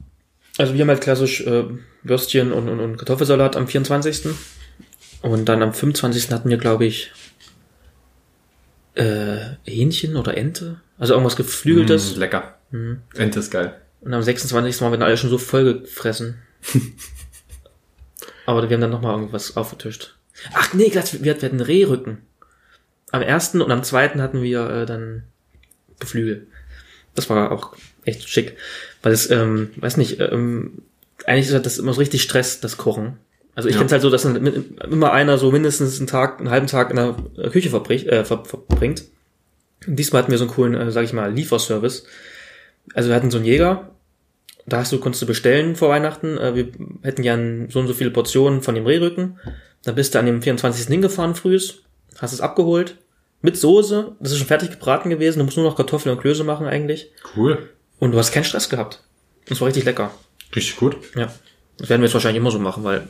[0.58, 1.64] Also wir haben halt klassisch äh,
[2.02, 4.26] Würstchen und, und, und Kartoffelsalat am 24.
[5.22, 6.30] Und dann am 25.
[6.30, 7.12] hatten wir, glaube ich,
[8.94, 10.80] äh, Hähnchen oder Ente.
[10.98, 12.16] Also irgendwas Geflügeltes.
[12.16, 12.54] Mm, lecker.
[13.14, 13.80] Ente ist geil.
[14.00, 14.80] Und am 26.
[14.80, 16.38] waren wir dann alle schon so voll gefressen.
[18.46, 20.14] Aber wir haben dann nochmal irgendwas aufgetischt.
[20.54, 22.18] Ach nee, wir, wir hatten Rehrücken.
[23.12, 25.24] Am ersten und am zweiten hatten wir äh, dann
[26.00, 26.46] Geflügel.
[27.14, 27.74] Das war auch
[28.04, 28.56] echt schick.
[29.02, 30.82] Weil es, ähm, weiß nicht, ähm,
[31.24, 33.18] eigentlich ist halt das immer so richtig Stress, das Kochen.
[33.54, 33.80] Also ich Ja.
[33.80, 34.36] kenn's halt so, dass dann
[34.90, 38.24] immer einer so mindestens einen Tag, einen halben Tag in der äh, Küche verbricht, äh,
[38.24, 39.04] ver, verbringt.
[39.86, 42.04] Und diesmal hatten wir so einen coolen, äh, sag ich mal, Lieferservice.
[42.94, 43.90] Also wir hatten so einen Jäger,
[44.66, 46.68] da hast du, konntest du bestellen vor Weihnachten, äh, wir
[47.02, 49.38] hätten gern so und so viele Portionen von dem Rehrücken.
[49.84, 50.86] Dann bist du an dem 24.
[50.86, 51.82] hingefahren frühs,
[52.18, 52.96] hast es abgeholt,
[53.42, 56.42] mit Soße, das ist schon fertig gebraten gewesen, du musst nur noch Kartoffeln und Klöße
[56.42, 57.12] machen eigentlich.
[57.36, 57.70] Cool.
[58.00, 59.02] Und du hast keinen Stress gehabt.
[59.48, 60.10] Das war richtig lecker.
[60.54, 60.96] Richtig gut.
[61.14, 61.32] Ja.
[61.78, 63.06] Das werden wir jetzt wahrscheinlich immer so machen, weil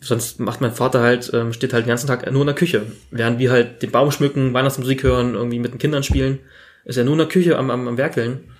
[0.00, 2.86] sonst macht mein Vater halt, ähm, steht halt den ganzen Tag nur in der Küche.
[3.10, 6.40] Während wir halt den Baum schmücken, Weihnachtsmusik hören, irgendwie mit den Kindern spielen,
[6.84, 8.50] ist er nur in der Küche am, am, am Werkeln.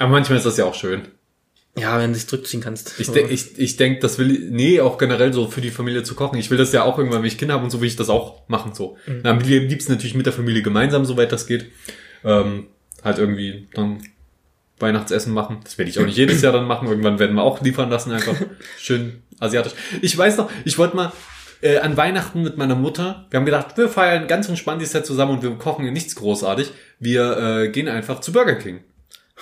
[0.00, 1.02] Aber manchmal ist das ja auch schön.
[1.76, 2.98] Ja, wenn du dich zurückziehen kannst.
[2.98, 6.14] Ich, denk, ich, ich denke, das will, nee, auch generell so für die Familie zu
[6.14, 6.38] kochen.
[6.38, 8.08] Ich will das ja auch irgendwann, wenn ich Kinder habe und so will ich das
[8.08, 8.96] auch machen, so.
[9.06, 9.20] Mhm.
[9.24, 11.66] Am liebsten natürlich mit der Familie gemeinsam, soweit das geht.
[12.24, 12.68] Ähm,
[13.04, 14.02] halt irgendwie dann
[14.78, 15.60] Weihnachtsessen machen.
[15.62, 16.88] Das werde ich auch nicht jedes Jahr dann machen.
[16.88, 18.34] Irgendwann werden wir auch liefern lassen, einfach
[18.78, 19.74] schön asiatisch.
[20.00, 21.12] Ich weiß noch, ich wollte mal
[21.60, 25.04] äh, an Weihnachten mit meiner Mutter, wir haben gedacht, wir feiern ganz entspannt die Set
[25.04, 26.72] zusammen und wir kochen nichts großartig.
[26.98, 28.80] Wir äh, gehen einfach zu Burger King.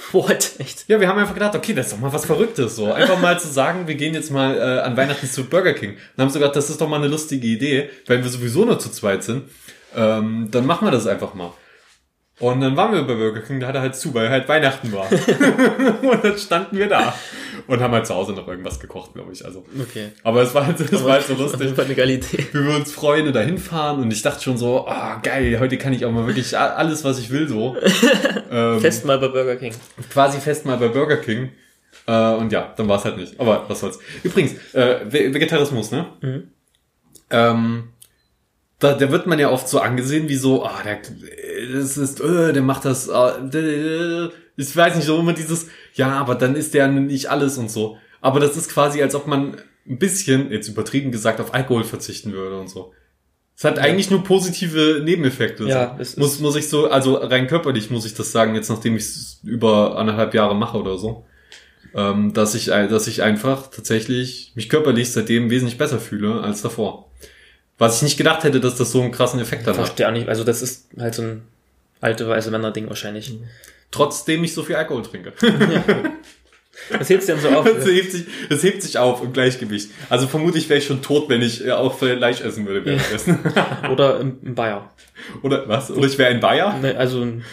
[0.12, 0.52] What?
[0.58, 0.88] Echt?
[0.88, 2.92] Ja, wir haben einfach gedacht, okay, das ist doch mal was Verrücktes, so.
[2.92, 5.96] Einfach mal zu sagen, wir gehen jetzt mal äh, an Weihnachten zu Burger King.
[6.16, 8.78] Dann haben sie gedacht, das ist doch mal eine lustige Idee, weil wir sowieso nur
[8.78, 9.44] zu zweit sind.
[9.94, 11.52] Ähm, dann machen wir das einfach mal.
[12.40, 14.92] Und dann waren wir bei Burger King, da hat er halt zu, weil halt Weihnachten
[14.92, 15.08] war.
[16.02, 17.14] und dann standen wir da
[17.68, 19.44] und haben halt zu Hause noch irgendwas gekocht, glaube ich.
[19.44, 19.64] Also.
[19.80, 20.08] Okay.
[20.24, 21.76] Aber es war halt, es war halt so lustig.
[21.76, 21.96] War eine.
[21.96, 25.76] Wie wir uns Freunde dahin fahren und ich dachte schon so, ah oh, geil, heute
[25.78, 27.76] kann ich auch mal wirklich alles, was ich will, so.
[28.50, 29.74] ähm, fest mal bei Burger King.
[30.10, 31.50] Quasi fest mal bei Burger King.
[32.06, 33.38] Äh, und ja, dann war es halt nicht.
[33.38, 33.98] Aber was soll's.
[34.22, 36.06] Übrigens, äh, Vegetarismus, ne?
[36.22, 36.48] Mhm.
[37.30, 37.88] Ähm,
[38.78, 41.00] da, da wird man ja oft so angesehen wie so, ah, der,
[41.72, 44.28] das ist, äh, der macht das, äh,
[44.58, 47.96] ich weiß nicht, so immer dieses, ja, aber dann ist der nicht alles und so.
[48.20, 49.56] Aber das ist quasi, als ob man
[49.88, 52.92] ein bisschen, jetzt übertrieben gesagt, auf Alkohol verzichten würde und so.
[53.56, 53.84] Es hat ja.
[53.84, 55.64] eigentlich nur positive Nebeneffekte.
[55.64, 58.96] Ja, es muss, muss ich so, also rein körperlich muss ich das sagen, jetzt nachdem
[58.96, 61.24] ich es über anderthalb Jahre mache oder so.
[61.94, 67.10] Ähm, dass ich, dass ich einfach tatsächlich mich körperlich seitdem wesentlich besser fühle als davor.
[67.78, 69.76] Was ich nicht gedacht hätte, dass das so einen krassen Effekt hat.
[69.76, 70.28] Verstehe auch nicht.
[70.28, 71.42] Also das ist halt so ein
[72.00, 73.32] alte weiße Männer-Ding wahrscheinlich.
[73.90, 75.32] Trotzdem ich so viel Alkohol trinke.
[75.42, 75.84] Ja.
[76.90, 77.64] Das hebt sich dann so auf.
[77.74, 79.90] Das hebt sich, das hebt sich auf im Gleichgewicht.
[80.08, 83.38] Also vermutlich wäre ich schon tot, wenn ich äh, auch Fleisch essen würde währenddessen.
[83.90, 84.90] Oder im, im Bayer.
[85.42, 85.90] Oder was?
[85.90, 86.78] Oder ich wäre ein Bayer?
[86.80, 87.44] Nee, also ein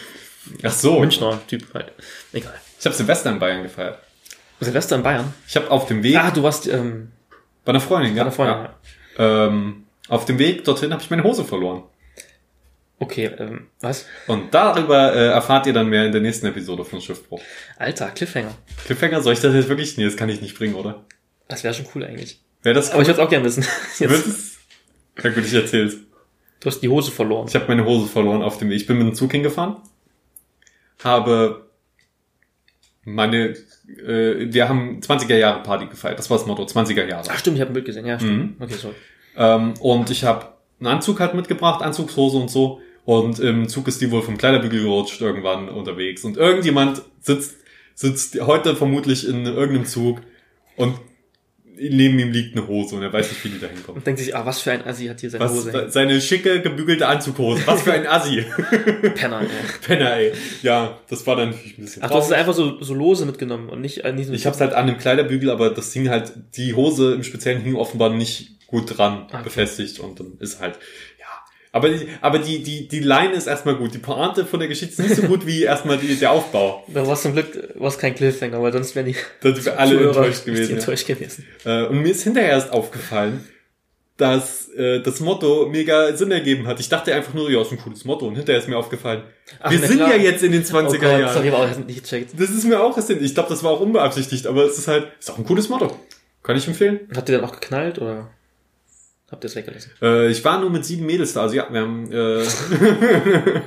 [0.62, 1.00] Ach so.
[1.00, 1.92] Münchner Typ halt.
[2.32, 2.54] Egal.
[2.78, 3.98] Ich habe Silvester in Bayern gefeiert.
[4.60, 5.34] Silvester in Bayern?
[5.48, 6.16] Ich habe auf dem Weg.
[6.16, 7.10] Ah, du warst ähm,
[7.64, 8.22] bei einer Freundin, ja.
[8.22, 8.74] Bei einer Freundin, ja.
[9.18, 9.46] ja.
[9.48, 11.82] Ähm, auf dem Weg dorthin habe ich meine Hose verloren.
[12.98, 14.06] Okay, ähm, was?
[14.26, 17.40] Und darüber äh, erfahrt ihr dann mehr in der nächsten Episode von Schiffbruch.
[17.76, 18.54] Alter, Cliffhanger.
[18.86, 19.98] Cliffhanger, soll ich das jetzt wirklich?
[19.98, 21.04] Nee, das kann ich nicht bringen, oder?
[21.48, 22.40] Das wäre schon cool eigentlich.
[22.62, 22.94] Wäre das cool?
[22.94, 23.64] Aber ich würde auch gerne wissen.
[23.98, 24.56] Jetzt.
[25.22, 25.96] Ja gut, ich erzähl's.
[26.60, 27.46] Du hast die Hose verloren.
[27.48, 28.76] Ich habe meine Hose verloren auf dem Weg.
[28.76, 29.76] Ich bin mit dem Zug hingefahren,
[31.04, 31.66] habe
[33.04, 33.50] meine,
[33.86, 36.18] äh, wir haben 20er Jahre Party gefeiert.
[36.18, 37.28] Das war das Motto, 20er Jahre.
[37.30, 38.06] Ach stimmt, ich habe ein Bild gesehen.
[38.06, 38.58] Ja, stimmt.
[38.58, 38.64] Mhm.
[38.64, 38.94] Okay, sorry.
[39.36, 40.48] Ähm, und ich habe
[40.80, 42.80] einen Anzug halt mitgebracht, Anzugshose und so.
[43.06, 46.24] Und im Zug ist die wohl vom Kleiderbügel gerutscht irgendwann unterwegs.
[46.24, 47.54] Und irgendjemand sitzt,
[47.94, 50.20] sitzt heute vermutlich in irgendeinem Zug
[50.76, 50.96] und
[51.78, 53.98] neben ihm liegt eine Hose und er weiß nicht, wie die da hinkommt.
[53.98, 55.90] Und denkt sich, ah, was für ein Assi hat hier seine was, Hose hängen.
[55.90, 57.62] Seine schicke, gebügelte Anzughose.
[57.66, 58.44] Was für ein Assi.
[59.14, 59.48] Penner, ey.
[59.82, 60.32] Penner, ey.
[60.62, 63.24] Ja, das war dann natürlich ein bisschen Ach, du hast es einfach so, so lose
[63.24, 64.34] mitgenommen und nicht an diesem...
[64.34, 67.76] Ich hab's halt an dem Kleiderbügel, aber das hing halt, die Hose im Speziellen hing
[67.76, 69.42] offenbar nicht gut dran okay.
[69.44, 70.78] befestigt und dann ist halt,
[71.76, 73.92] aber die, aber die, die, die Line ist erstmal gut.
[73.92, 76.82] Die Pointe von der Geschichte ist nicht so gut wie erstmal die, der Aufbau.
[76.88, 80.44] Da war zum Glück war's kein Cliffhanger, weil sonst wären die, Dann wären alle enttäuscht
[80.46, 80.78] gewesen.
[80.78, 81.46] enttäuscht gewesen.
[81.64, 83.44] Äh, und mir ist hinterher erst aufgefallen,
[84.16, 86.80] dass äh, das Motto mega Sinn ergeben hat.
[86.80, 88.26] Ich dachte einfach nur, ja, ist ein cooles Motto.
[88.26, 89.24] Und hinterher ist mir aufgefallen,
[89.60, 90.16] Ach, wir sind klar.
[90.16, 91.34] ja jetzt in den 20er oh Gott, Jahren.
[91.34, 92.30] Sorry, aber auch nicht gecheckt.
[92.38, 93.22] Das ist mir auch Sinn.
[93.22, 95.94] Ich glaube, das war auch unbeabsichtigt, aber es ist halt, ist auch ein cooles Motto.
[96.42, 97.00] Kann ich empfehlen.
[97.14, 98.30] Habt ihr dann auch geknallt oder?
[99.30, 99.90] Habt ihr es weggelassen?
[100.00, 102.12] Äh, ich war nur mit sieben Mädels da, also ja, wir haben.
[102.12, 102.42] Äh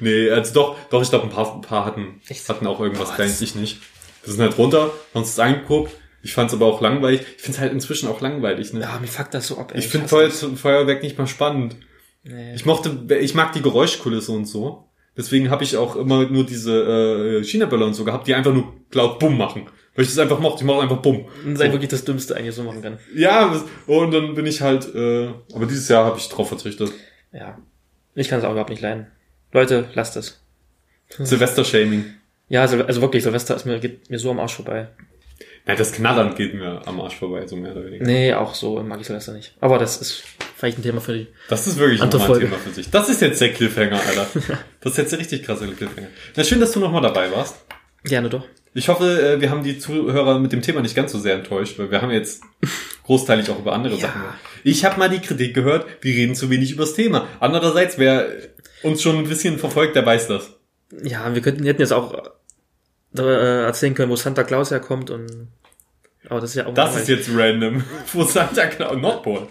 [0.00, 2.48] nee, also doch, doch, ich glaube, ein paar, ein paar hatten, Echt?
[2.48, 3.80] hatten auch irgendwas oh, kleines, ich nicht.
[4.24, 5.92] Wir sind halt runter, haben uns das angeguckt.
[6.22, 7.20] Ich fand es aber auch langweilig.
[7.36, 8.72] Ich finde es halt inzwischen auch langweilig.
[8.72, 8.80] Ne?
[8.80, 9.72] Ja, mir fuckt das so ab.
[9.74, 9.80] Ey.
[9.80, 11.76] Ich finde Feuer, Feuerwerk nicht mal spannend.
[12.22, 12.54] Nee.
[12.54, 14.88] Ich mochte, ich mag die Geräuschkulisse und so.
[15.16, 18.72] Deswegen habe ich auch immer nur diese äh, China-Böller und so gehabt, die einfach nur
[18.94, 19.66] laut Bumm machen.
[19.94, 20.62] Weil ich das einfach mochte.
[20.62, 21.26] Ich mache einfach bumm.
[21.44, 21.72] Das ist so.
[21.72, 22.98] wirklich das Dümmste eigentlich so machen kann.
[23.14, 26.92] Ja, und dann bin ich halt, äh, aber dieses Jahr habe ich drauf verzichtet.
[27.32, 27.58] Ja.
[28.14, 29.06] Ich kann es auch überhaupt nicht leiden.
[29.52, 30.40] Leute, lasst es.
[31.18, 32.06] Silvester-Shaming.
[32.48, 34.88] Ja, also, also wirklich, Silvester ist mir, geht mir so am Arsch vorbei.
[35.66, 38.04] Ja, das Knattern geht mir am Arsch vorbei, so mehr oder weniger.
[38.04, 39.56] Nee, auch so mag ich Silvester nicht.
[39.60, 40.24] Aber das ist
[40.56, 42.46] vielleicht ein Thema für die Das ist wirklich andere ein Folge.
[42.46, 42.90] Thema für sich.
[42.90, 44.26] Das ist jetzt der Cliffhanger, Alter.
[44.80, 46.08] das ist jetzt der richtig krasse Cliffhanger.
[46.36, 47.64] Na, schön, dass du nochmal dabei warst.
[48.02, 48.46] Gerne doch.
[48.74, 51.78] Ich hoffe, äh, wir haben die Zuhörer mit dem Thema nicht ganz so sehr enttäuscht,
[51.78, 52.42] weil wir haben jetzt
[53.04, 54.08] großteilig auch über andere ja.
[54.08, 54.22] Sachen.
[54.64, 57.28] Ich habe mal die Kritik gehört, wir reden zu wenig über das Thema.
[57.38, 58.26] Andererseits, wer
[58.82, 60.50] uns schon ein bisschen verfolgt, der weiß das.
[61.02, 62.14] Ja, wir könnten hätten jetzt auch
[63.16, 65.48] äh, erzählen können, wo Santa Claus herkommt und
[66.28, 67.84] aber das ist ja auch Das ist jetzt random.
[68.12, 69.46] wo Santa Claus Nordpol.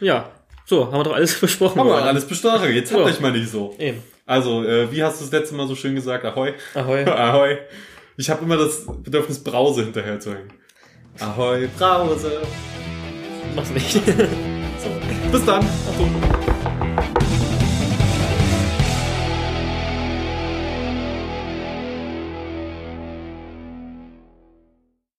[0.00, 0.30] Ja,
[0.70, 1.80] so, haben wir doch alles besprochen.
[1.80, 2.72] Haben wir alles besprochen.
[2.72, 2.98] Jetzt so.
[2.98, 3.74] habt euch mal nicht so.
[3.78, 4.02] Eben.
[4.26, 6.24] Also, äh, wie hast du das letzte Mal so schön gesagt?
[6.24, 6.54] Ahoi.
[6.74, 7.04] Ahoi.
[7.06, 7.58] Ahoi.
[8.20, 10.52] Ich habe immer das Bedürfnis, Brause hinterher zu hängen.
[11.20, 12.42] Ahoi, Brause.
[13.56, 13.92] Mach's nicht.
[13.94, 14.90] so.
[15.32, 15.64] Bis dann.
[15.64, 16.99] Achtung.